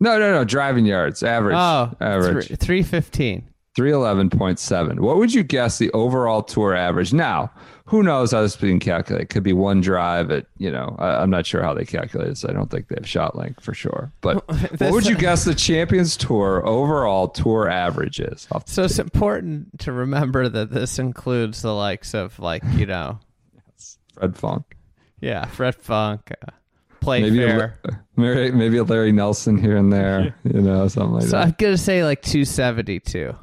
[0.00, 0.44] No, no, no.
[0.44, 1.56] Driving yards, average.
[1.58, 2.58] Oh, average.
[2.58, 3.48] three fifteen.
[3.76, 5.00] 311.7.
[5.00, 7.14] What would you guess the overall tour average?
[7.14, 7.50] Now,
[7.86, 9.28] who knows how this is being calculated?
[9.28, 12.44] Could be one drive at, you know, I, I'm not sure how they calculate this.
[12.44, 14.12] I don't think they have shot length for sure.
[14.20, 14.46] But
[14.80, 18.46] what would you guess the Champions Tour overall tour average is?
[18.52, 23.18] Off So it's important to remember that this includes the likes of like you know,
[24.14, 24.76] Fred Funk.
[25.20, 26.50] yeah, Fred Funk, uh,
[27.04, 27.74] Maybe a,
[28.16, 31.32] maybe, maybe a Larry Nelson here and there, you know, something like So that.
[31.32, 33.34] So I'm gonna say like 272.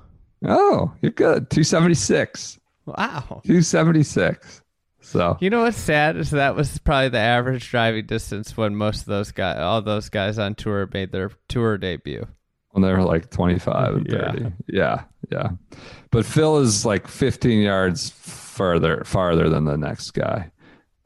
[0.46, 1.50] Oh, you're good.
[1.50, 2.58] 276.
[2.98, 3.42] Wow.
[3.46, 4.62] 276.
[5.02, 9.02] So, You know what's sad is that was probably the average driving distance when most
[9.02, 12.26] of those guys, all those guys on tour, made their tour debut.
[12.72, 14.32] when they were like 25 and Yeah.
[14.32, 14.52] 30.
[14.68, 15.04] Yeah.
[15.32, 15.50] Yeah.
[16.12, 20.52] But Phil is like 15 yards further, farther than the next guy.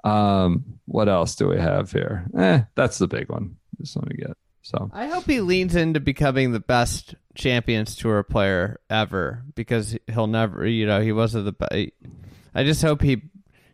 [0.03, 2.25] Um, what else do we have here?
[2.37, 3.55] Eh, that's the big one.
[3.79, 4.35] Just want to get.
[4.63, 10.27] So, I hope he leans into becoming the best Champions Tour player ever because he'll
[10.27, 11.91] never, you know, he wasn't the.
[12.55, 13.23] I just hope he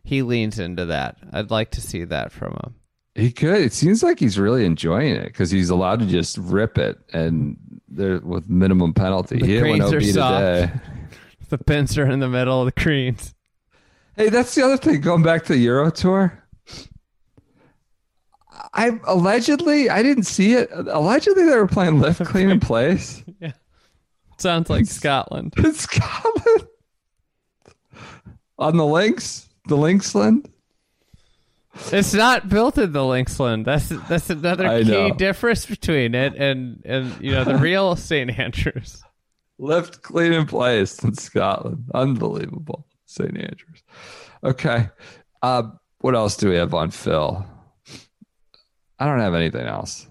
[0.03, 1.17] he leans into that.
[1.33, 2.75] I'd like to see that from him.
[3.15, 3.61] he could.
[3.61, 7.57] It seems like he's really enjoying it because he's allowed to just rip it and
[7.87, 9.39] there with minimum penalty.
[9.39, 10.41] The he greens are soft.
[10.41, 10.71] today.
[11.49, 13.33] The pins are in the middle of the greens.
[14.15, 15.01] Hey, that's the other thing.
[15.01, 16.43] Going back to the Euro Tour,
[18.73, 20.69] I allegedly I didn't see it.
[20.71, 23.53] Allegedly, they were playing lift, clean, in place yeah.
[24.37, 25.53] Sounds like Scotland.
[25.57, 26.67] in Scotland
[28.59, 30.51] on the links, the Linksland.
[31.91, 33.63] It's not built in the Linksland.
[33.63, 39.01] That's that's another key difference between it and and you know the real St Andrews.
[39.57, 41.85] Lift, clean, in place in Scotland.
[41.93, 43.35] Unbelievable, St.
[43.35, 43.83] Andrews.
[44.41, 44.89] Okay,
[45.41, 45.63] uh,
[45.99, 47.45] what else do we have on Phil?
[48.99, 50.07] I don't have anything else.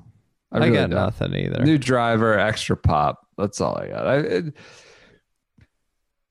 [0.50, 0.98] I, really got don't.
[0.98, 1.62] nothing either.
[1.62, 3.26] New driver, extra pop.
[3.36, 4.06] That's all I got.
[4.06, 4.54] I, it,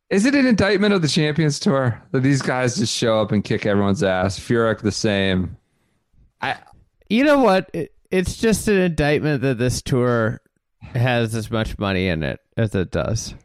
[0.09, 3.43] is it an indictment of the Champions Tour that these guys just show up and
[3.43, 4.39] kick everyone's ass?
[4.39, 5.57] Furyk the same.
[6.41, 6.57] I
[7.09, 7.69] You know what?
[7.73, 10.41] It, it's just an indictment that this tour
[10.81, 13.35] has as much money in it as it does.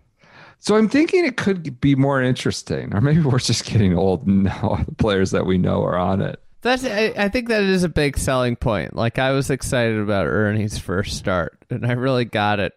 [0.59, 4.45] so I'm thinking it could be more interesting, or maybe we're just getting old and
[4.45, 6.42] now the players that we know are on it.
[6.63, 8.95] That's I, I think that is a big selling point.
[8.95, 12.73] Like I was excited about Ernie's first start, and I really got it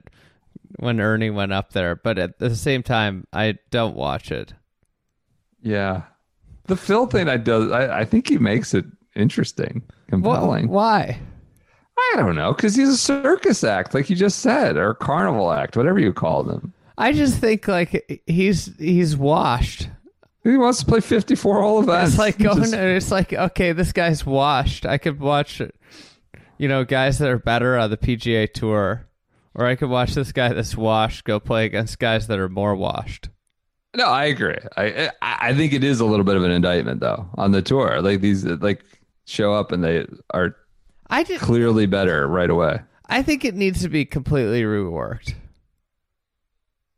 [0.79, 1.95] when Ernie went up there.
[1.95, 4.53] But at the same time, I don't watch it.
[5.61, 6.03] Yeah,
[6.65, 7.71] the Phil thing I does.
[7.71, 10.67] I, I think he makes it interesting, compelling.
[10.67, 11.19] Why?
[11.97, 15.51] I don't know because he's a circus act, like you just said, or a carnival
[15.51, 16.73] act, whatever you call them.
[16.97, 19.89] I just think like he's he's washed.
[20.45, 22.11] He wants to play 54 all of events.
[22.11, 22.59] It's like going.
[22.59, 24.85] Just- it's like okay, this guy's washed.
[24.85, 25.61] I could watch,
[26.57, 29.07] you know, guys that are better on the PGA Tour,
[29.55, 32.75] or I could watch this guy that's washed go play against guys that are more
[32.75, 33.29] washed.
[33.95, 34.57] No, I agree.
[34.77, 37.61] I I I think it is a little bit of an indictment though on the
[37.61, 38.01] tour.
[38.01, 38.83] Like these like
[39.25, 40.55] show up and they are
[41.09, 42.79] I just, clearly better right away.
[43.07, 45.33] I think it needs to be completely reworked.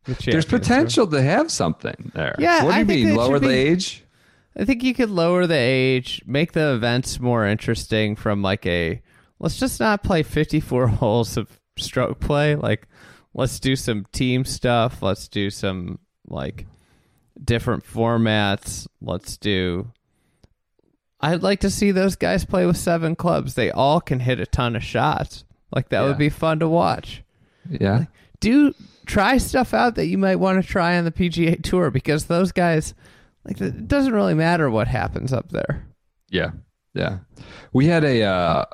[0.08, 2.36] The There's potential to have something there.
[2.40, 3.16] Yeah, What do I you think mean?
[3.16, 4.04] Lower should the be- age?
[4.60, 9.02] I think you could lower the age, make the events more interesting from like a
[9.40, 12.56] let's just not play 54 holes of stroke play.
[12.56, 12.88] Like
[13.36, 16.66] let's do some team stuff, let's do some like
[17.44, 18.88] different formats.
[19.02, 19.92] Let's do
[21.20, 23.56] I'd like to see those guys play with seven clubs.
[23.56, 25.44] They all can hit a ton of shots.
[25.76, 26.08] Like that Yeah.
[26.08, 27.24] would be fun to watch.
[27.70, 28.06] Yeah.
[28.40, 28.74] Do
[29.08, 32.52] try stuff out that you might want to try on the PGA Tour because those
[32.52, 32.94] guys
[33.46, 35.88] like it doesn't really matter what happens up there.
[36.30, 36.52] Yeah.
[36.94, 37.20] Yeah.
[37.74, 38.66] We had a uh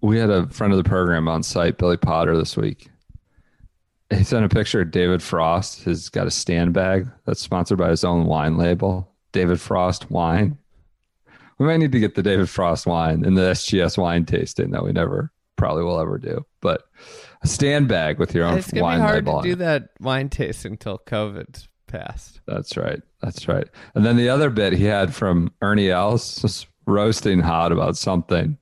[0.00, 2.88] we had a friend of the program on site, Billy Potter, this week.
[4.10, 5.84] He sent a picture of David Frost.
[5.84, 10.58] He's got a stand bag that's sponsored by his own wine label, David Frost Wine.
[11.58, 14.82] We might need to get the David Frost wine in the SGS wine tasting that
[14.82, 16.44] we never probably will ever do.
[16.60, 16.82] But
[17.42, 19.90] a stand bag with your own It's gonna wine be hard label to do that
[20.00, 22.40] wine tasting until COVID passed.
[22.46, 23.00] That's right.
[23.20, 23.68] That's right.
[23.94, 28.58] And then the other bit he had from Ernie Els, just roasting hot about something.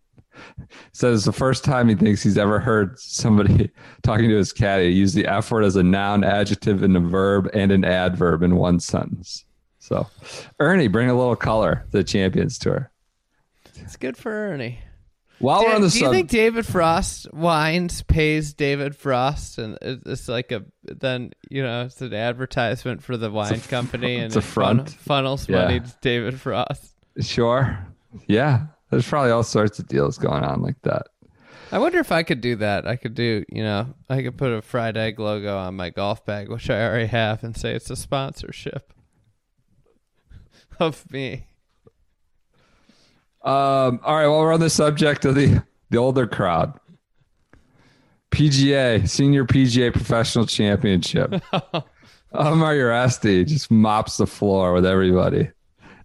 [0.93, 3.71] Says the first time he thinks he's ever heard somebody
[4.03, 7.49] talking to his caddy use the F word as a noun, adjective, and a verb
[7.53, 9.45] and an adverb in one sentence.
[9.79, 10.07] So,
[10.59, 12.91] Ernie, bring a little color to the Champions Tour.
[13.77, 14.79] It's good for Ernie.
[15.41, 20.03] While we're on the do you think David Frost wines pays David Frost, and it-
[20.07, 24.37] it's like a then you know it's an advertisement for the wine company, and it's
[24.37, 24.91] a it fun- front.
[24.91, 25.63] funnels Yeah.
[25.63, 26.95] money to David Frost.
[27.21, 27.79] Sure.
[28.27, 28.67] Yeah.
[28.91, 31.07] There's probably all sorts of deals going on like that.
[31.73, 32.87] I wonder if I could do that.
[32.87, 36.25] I could do, you know, I could put a fried egg logo on my golf
[36.27, 38.93] bag, which I already have, and say it's a sponsorship
[40.81, 41.47] of me.
[43.43, 44.27] Um, all right.
[44.27, 46.79] Well, we're on the subject of the the older crowd.
[48.31, 51.43] PGA Senior PGA Professional Championship.
[52.33, 55.51] Omar Uresti just mops the floor with everybody.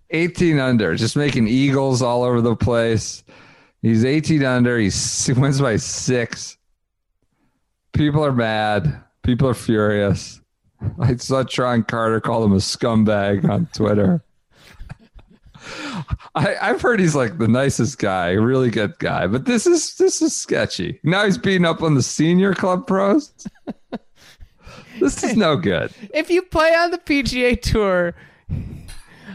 [0.10, 3.24] 18 under, just making eagles all over the place.
[3.82, 4.80] He's 18 under.
[4.80, 6.58] He's, he wins by six.
[7.94, 9.04] People are mad.
[9.24, 10.42] People are furious.
[11.00, 14.24] I saw Tron Carter call him a scumbag on Twitter.
[16.36, 20.22] I, I've heard he's like the nicest guy, really good guy, but this is this
[20.22, 21.00] is sketchy.
[21.04, 23.32] Now he's beating up on the senior club pros.
[25.00, 25.94] this is no good.
[26.14, 28.16] If you play on the PGA Tour,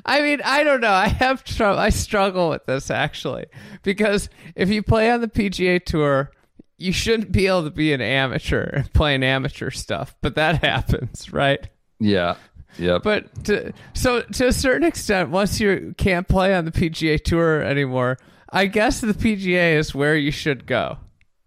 [0.04, 0.92] I mean, I don't know.
[0.92, 1.78] I have trouble.
[1.78, 3.46] I struggle with this actually
[3.82, 6.30] because if you play on the PGA Tour,
[6.78, 11.32] you shouldn't be able to be an amateur and playing amateur stuff, but that happens,
[11.32, 11.68] right?
[11.98, 12.36] Yeah.
[12.78, 13.02] Yep.
[13.02, 17.60] But to, so to a certain extent, once you can't play on the PGA Tour
[17.62, 18.16] anymore,
[18.52, 20.98] I guess the PGA is where you should go,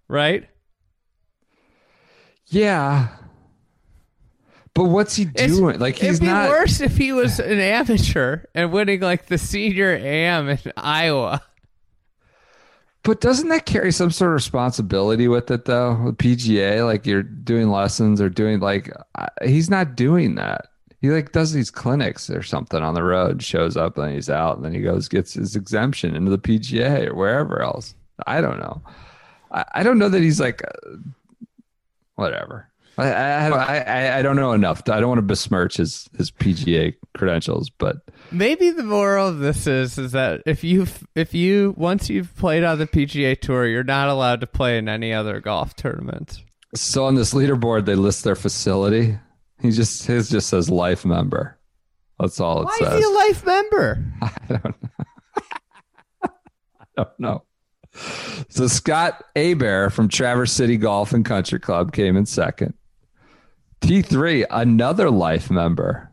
[0.08, 0.48] right?
[2.48, 3.08] yeah.
[4.76, 5.80] But what's he It's- doing?
[5.80, 9.38] like he's It'd be not worse if he was an amateur and winning like the
[9.38, 11.42] senior AM in Iowa.
[13.04, 16.02] But doesn't that carry some sort of responsibility with it though?
[16.06, 20.68] With PGA, like you're doing lessons or doing like I- he's not doing that.
[21.04, 24.56] He like does these clinics or something on the road, shows up and he's out,
[24.56, 27.94] and then he goes gets his exemption into the PGA or wherever else.
[28.26, 28.82] I don't know.
[29.52, 30.96] I, I don't know that he's like uh,
[32.16, 32.70] whatever.
[32.98, 34.88] I, I I I don't know enough.
[34.88, 37.98] I don't want to besmirch his his PGA credentials, but
[38.32, 42.64] Maybe the moral of this is is that if you if you once you've played
[42.64, 46.42] on the PGA Tour, you're not allowed to play in any other golf tournament.
[46.76, 49.20] So on this leaderboard, they list their facility.
[49.64, 51.58] He just his just says life member.
[52.20, 52.94] That's all it Why says.
[52.94, 54.06] is he a life member?
[56.24, 56.30] I
[56.98, 57.44] don't know.
[58.50, 62.74] So Scott Hebert from Traverse City Golf and Country Club came in second.
[63.82, 66.12] T3, another life member.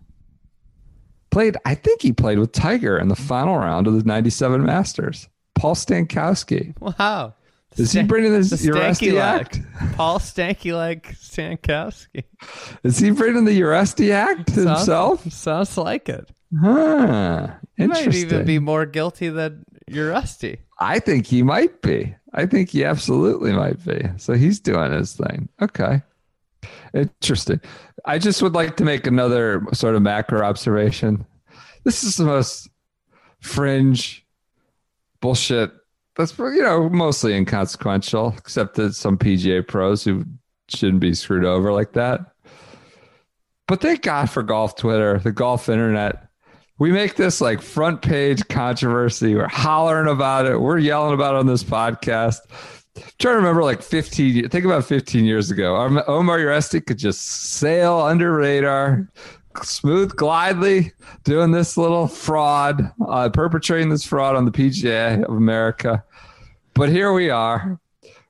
[1.31, 5.29] Played, I think he played with Tiger in the final round of the 97 Masters.
[5.55, 6.75] Paul Stankowski.
[6.81, 7.35] Wow.
[7.77, 9.13] Is he Sta- bringing this Uresti?
[9.97, 12.25] Paul Stanky Leg Stankowski.
[12.83, 15.23] Is he bringing the Uresti Act himself?
[15.23, 16.29] Sounds, sounds like it.
[16.61, 17.49] Huh.
[17.77, 20.59] He might even be more guilty than Uresti.
[20.81, 22.15] I think he might be.
[22.35, 24.03] I think he absolutely might be.
[24.17, 25.49] So he's doing his thing.
[25.63, 26.03] Okay.
[26.93, 27.61] Interesting.
[28.05, 31.25] I just would like to make another sort of macro observation.
[31.85, 32.69] This is the most
[33.41, 34.27] fringe
[35.21, 35.73] bullshit
[36.17, 40.25] that's you know mostly inconsequential, except that some PGA pros who
[40.69, 42.21] shouldn't be screwed over like that.
[43.69, 46.27] But thank God for golf Twitter, the golf internet.
[46.79, 49.35] We make this like front page controversy.
[49.35, 50.61] We're hollering about it.
[50.61, 52.39] We're yelling about it on this podcast.
[52.97, 56.85] I'm trying to remember like 15 ye- think about 15 years ago Om- omar uresti
[56.85, 59.09] could just sail under radar
[59.63, 60.93] smooth glidely
[61.25, 66.05] doing this little fraud uh, perpetrating this fraud on the pga of america
[66.75, 67.79] but here we are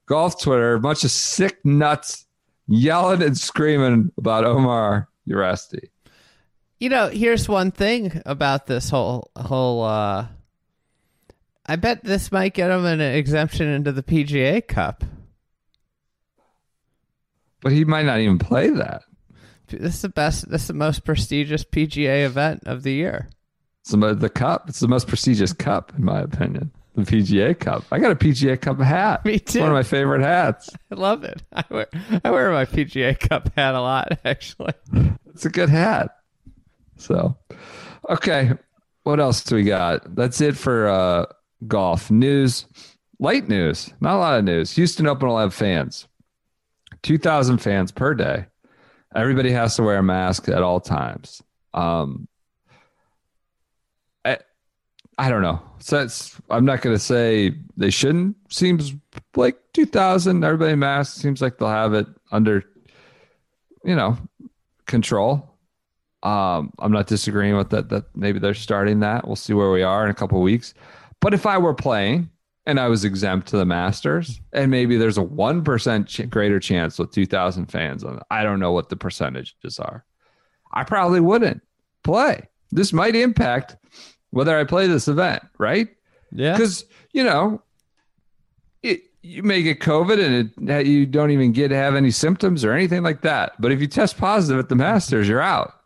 [0.07, 2.27] golf twitter a bunch of sick nuts
[2.67, 5.91] yelling and screaming about omar uresti
[6.79, 9.85] You know, here's one thing about this whole whole.
[9.85, 10.27] uh
[11.67, 15.05] I bet this might get him an exemption into the PGA Cup.
[17.61, 19.03] but he might not even play that
[19.79, 20.51] This is the best.
[20.51, 23.31] This is the most prestigious PGA event of the year.
[23.85, 24.69] Some of the cup.
[24.69, 26.71] It's the most prestigious cup, in my opinion.
[26.97, 27.85] The PGA Cup.
[27.93, 29.25] I got a PGA Cup hat.
[29.25, 29.61] Me It's too.
[29.61, 30.69] one of my favorite hats.
[30.91, 31.41] I love it.
[31.53, 31.87] I wear
[32.25, 34.73] I wear my PGA Cup hat a lot, actually.
[35.29, 36.17] It's a good hat.
[36.97, 37.37] So,
[38.09, 38.53] okay.
[39.05, 40.15] What else do we got?
[40.17, 41.27] That's it for uh,
[41.67, 42.67] golf news.
[43.21, 43.95] Light news.
[44.01, 44.73] Not a lot of news.
[44.73, 46.09] Houston Open will have fans.
[47.03, 48.47] 2,000 fans per day.
[49.15, 51.43] Everybody has to wear a mask at all times.
[51.75, 52.29] Um,
[54.25, 54.39] I,
[55.19, 55.61] I don't know.
[55.81, 56.07] So
[56.49, 58.37] I'm not going to say they shouldn't.
[58.51, 58.95] Seems
[59.35, 60.45] like 2,000.
[60.45, 61.21] Everybody mask.
[61.21, 62.65] Seems like they'll have it under,
[63.85, 64.17] you know,
[64.87, 65.57] control.
[66.23, 67.89] Um, I'm not disagreeing with that.
[67.89, 69.27] That maybe they're starting that.
[69.27, 70.75] We'll see where we are in a couple weeks.
[71.21, 72.31] But if I were playing
[72.67, 76.61] and I was exempt to the Masters, and maybe there's a one percent ch- greater
[76.61, 80.05] chance with 2,000 fans on, it, I don't know what the percentages are.
[80.73, 81.63] I probably wouldn't
[82.03, 82.49] play.
[82.71, 83.77] This might impact
[84.31, 85.89] whether I play this event, right?
[86.33, 86.53] Yeah.
[86.53, 87.63] Because you know,
[88.83, 92.65] it, you may get COVID and it, you don't even get to have any symptoms
[92.65, 93.53] or anything like that.
[93.61, 95.80] But if you test positive at the Masters, you're out.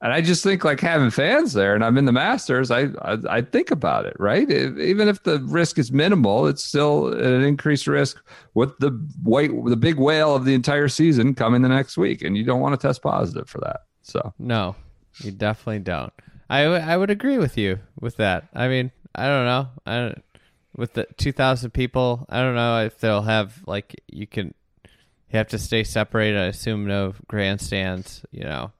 [0.00, 3.18] And I just think like having fans there, and I'm in the Masters, I I,
[3.28, 4.48] I think about it, right?
[4.48, 8.22] If, even if the risk is minimal, it's still an increased risk
[8.54, 8.90] with the
[9.22, 12.60] white, the big whale of the entire season coming the next week, and you don't
[12.60, 13.80] want to test positive for that.
[14.02, 14.76] So No,
[15.20, 16.12] you definitely don't.
[16.48, 18.48] I, w- I would agree with you with that.
[18.54, 19.68] I mean, I don't know.
[19.84, 20.14] I
[20.76, 25.48] with the 2,000 people, I don't know if they'll have, like, you can, you have
[25.48, 26.38] to stay separated.
[26.38, 28.70] I assume no grandstands, you know.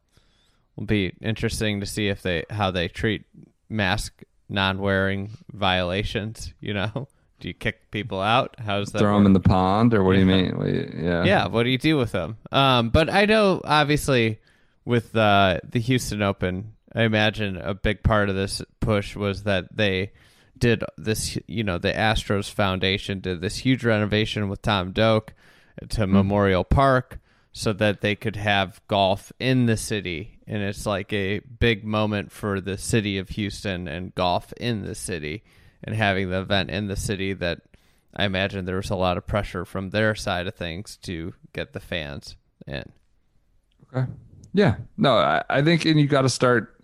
[0.79, 3.25] Will be interesting to see if they, how they treat
[3.69, 7.09] mask non wearing violations, you know.
[7.41, 8.55] Do you kick people out?
[8.59, 8.99] How's that?
[9.01, 10.57] throw them in the pond, or what do you mean?
[10.57, 13.61] What do you- yeah, yeah what do you do with them um but i know
[13.65, 14.39] obviously
[14.85, 19.77] with uh the houston open i imagine a big part of this push was that
[19.77, 20.11] they
[20.59, 25.33] did this you know the astros foundation did this huge renovation with tom doak
[25.91, 27.21] to memorial park
[27.59, 32.31] so that they could have golf in the city and it's like a big moment
[32.31, 35.43] for the city of houston and golf in the city
[35.83, 37.61] and having the event in the city that
[38.15, 41.73] I imagine there was a lot of pressure from their side of things to get
[41.73, 42.37] the fans
[42.67, 42.85] in.
[43.95, 44.11] Okay.
[44.53, 44.77] Yeah.
[44.97, 46.75] No, I, I think, and you got to start.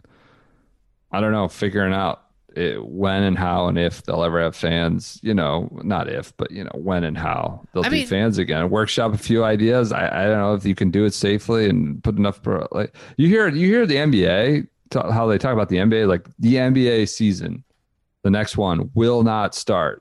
[1.11, 2.24] I don't know, figuring out
[2.57, 5.19] it, when and how and if they'll ever have fans.
[5.23, 8.39] You know, not if, but you know, when and how they'll I be mean- fans
[8.39, 8.71] again.
[8.71, 9.93] Workshop a few ideas.
[9.93, 12.43] I, I don't know if you can do it safely and put enough.
[12.43, 16.09] Pro, like you hear, you hear the NBA ta- how they talk about the NBA.
[16.09, 17.65] Like the NBA season,
[18.23, 20.01] the next one will not start.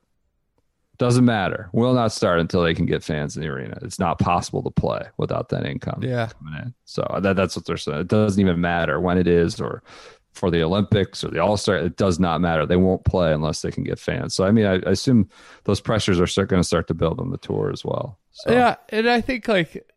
[0.99, 1.69] Doesn't matter.
[1.73, 3.77] Will not start until they can get fans in the arena.
[3.81, 6.27] It's not possible to play without that income Yeah.
[6.27, 6.73] coming in.
[6.85, 7.99] So that, that's what they're saying.
[8.01, 9.81] It doesn't even matter when it is or
[10.33, 11.77] for the Olympics or the All Star.
[11.77, 12.65] It does not matter.
[12.65, 14.33] They won't play unless they can get fans.
[14.33, 15.29] So I mean, I, I assume
[15.63, 18.17] those pressures are going to start to build on the tour as well.
[18.31, 19.87] So, Yeah, and I think like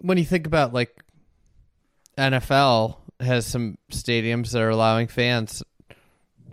[0.00, 1.02] when you think about like
[2.16, 5.62] NFL has some stadiums that are allowing fans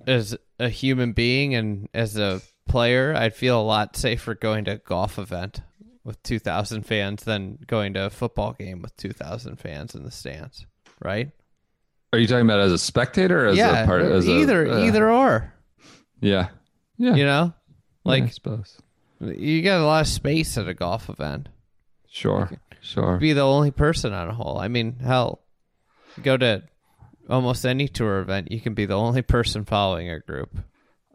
[0.08, 4.74] as a human being and as a player, I'd feel a lot safer going to
[4.74, 5.62] a golf event
[6.04, 10.66] with 2,000 fans than going to a football game with 2,000 fans in the stands,
[11.04, 11.32] right?
[12.16, 14.02] Are you talking about as a spectator or as yeah, a part?
[14.04, 15.54] As a- either uh, either or,
[16.22, 16.48] Yeah.
[16.98, 17.16] Yeah.
[17.16, 17.54] you know?
[18.06, 18.78] Yeah, I Like suppose.
[19.20, 21.50] you got a lot of space at a golf event.
[22.08, 22.50] Sure.
[22.82, 23.18] Sure.
[23.18, 24.58] be the only person on a hole.
[24.60, 25.42] I mean, hell,
[26.22, 26.62] go to
[27.30, 30.56] almost any tour event, you can be the only person following a group.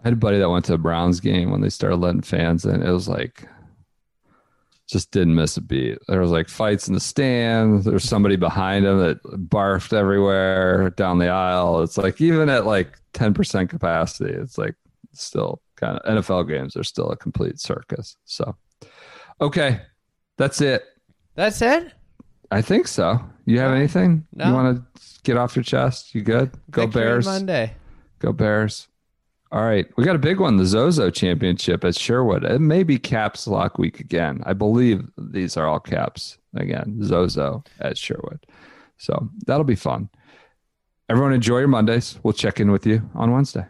[0.04, 2.64] I had a buddy that went to a Browns game when they started letting fans
[2.64, 2.82] in.
[2.82, 3.48] It was like
[4.90, 5.98] just didn't miss a beat.
[6.08, 7.84] There was like fights in the stands.
[7.84, 11.82] There's somebody behind him that barfed everywhere down the aisle.
[11.82, 14.74] It's like even at like ten percent capacity, it's like
[15.12, 18.16] still kind of NFL games are still a complete circus.
[18.24, 18.56] So
[19.40, 19.80] okay.
[20.36, 20.84] That's it.
[21.34, 21.92] That's it.
[22.50, 23.20] I think so.
[23.44, 24.48] You have anything No.
[24.48, 26.14] you want to get off your chest?
[26.14, 26.50] You good?
[26.70, 27.26] Go Victory Bears.
[27.26, 27.74] Monday.
[28.20, 28.88] Go Bears.
[29.52, 29.86] All right.
[29.96, 32.44] We got a big one, the Zozo Championship at Sherwood.
[32.44, 34.42] It may be Caps Lock Week again.
[34.46, 37.02] I believe these are all caps again.
[37.02, 38.46] Zozo at Sherwood.
[38.98, 40.08] So that'll be fun.
[41.08, 42.20] Everyone enjoy your Mondays.
[42.22, 43.66] We'll check in with you on Wednesday.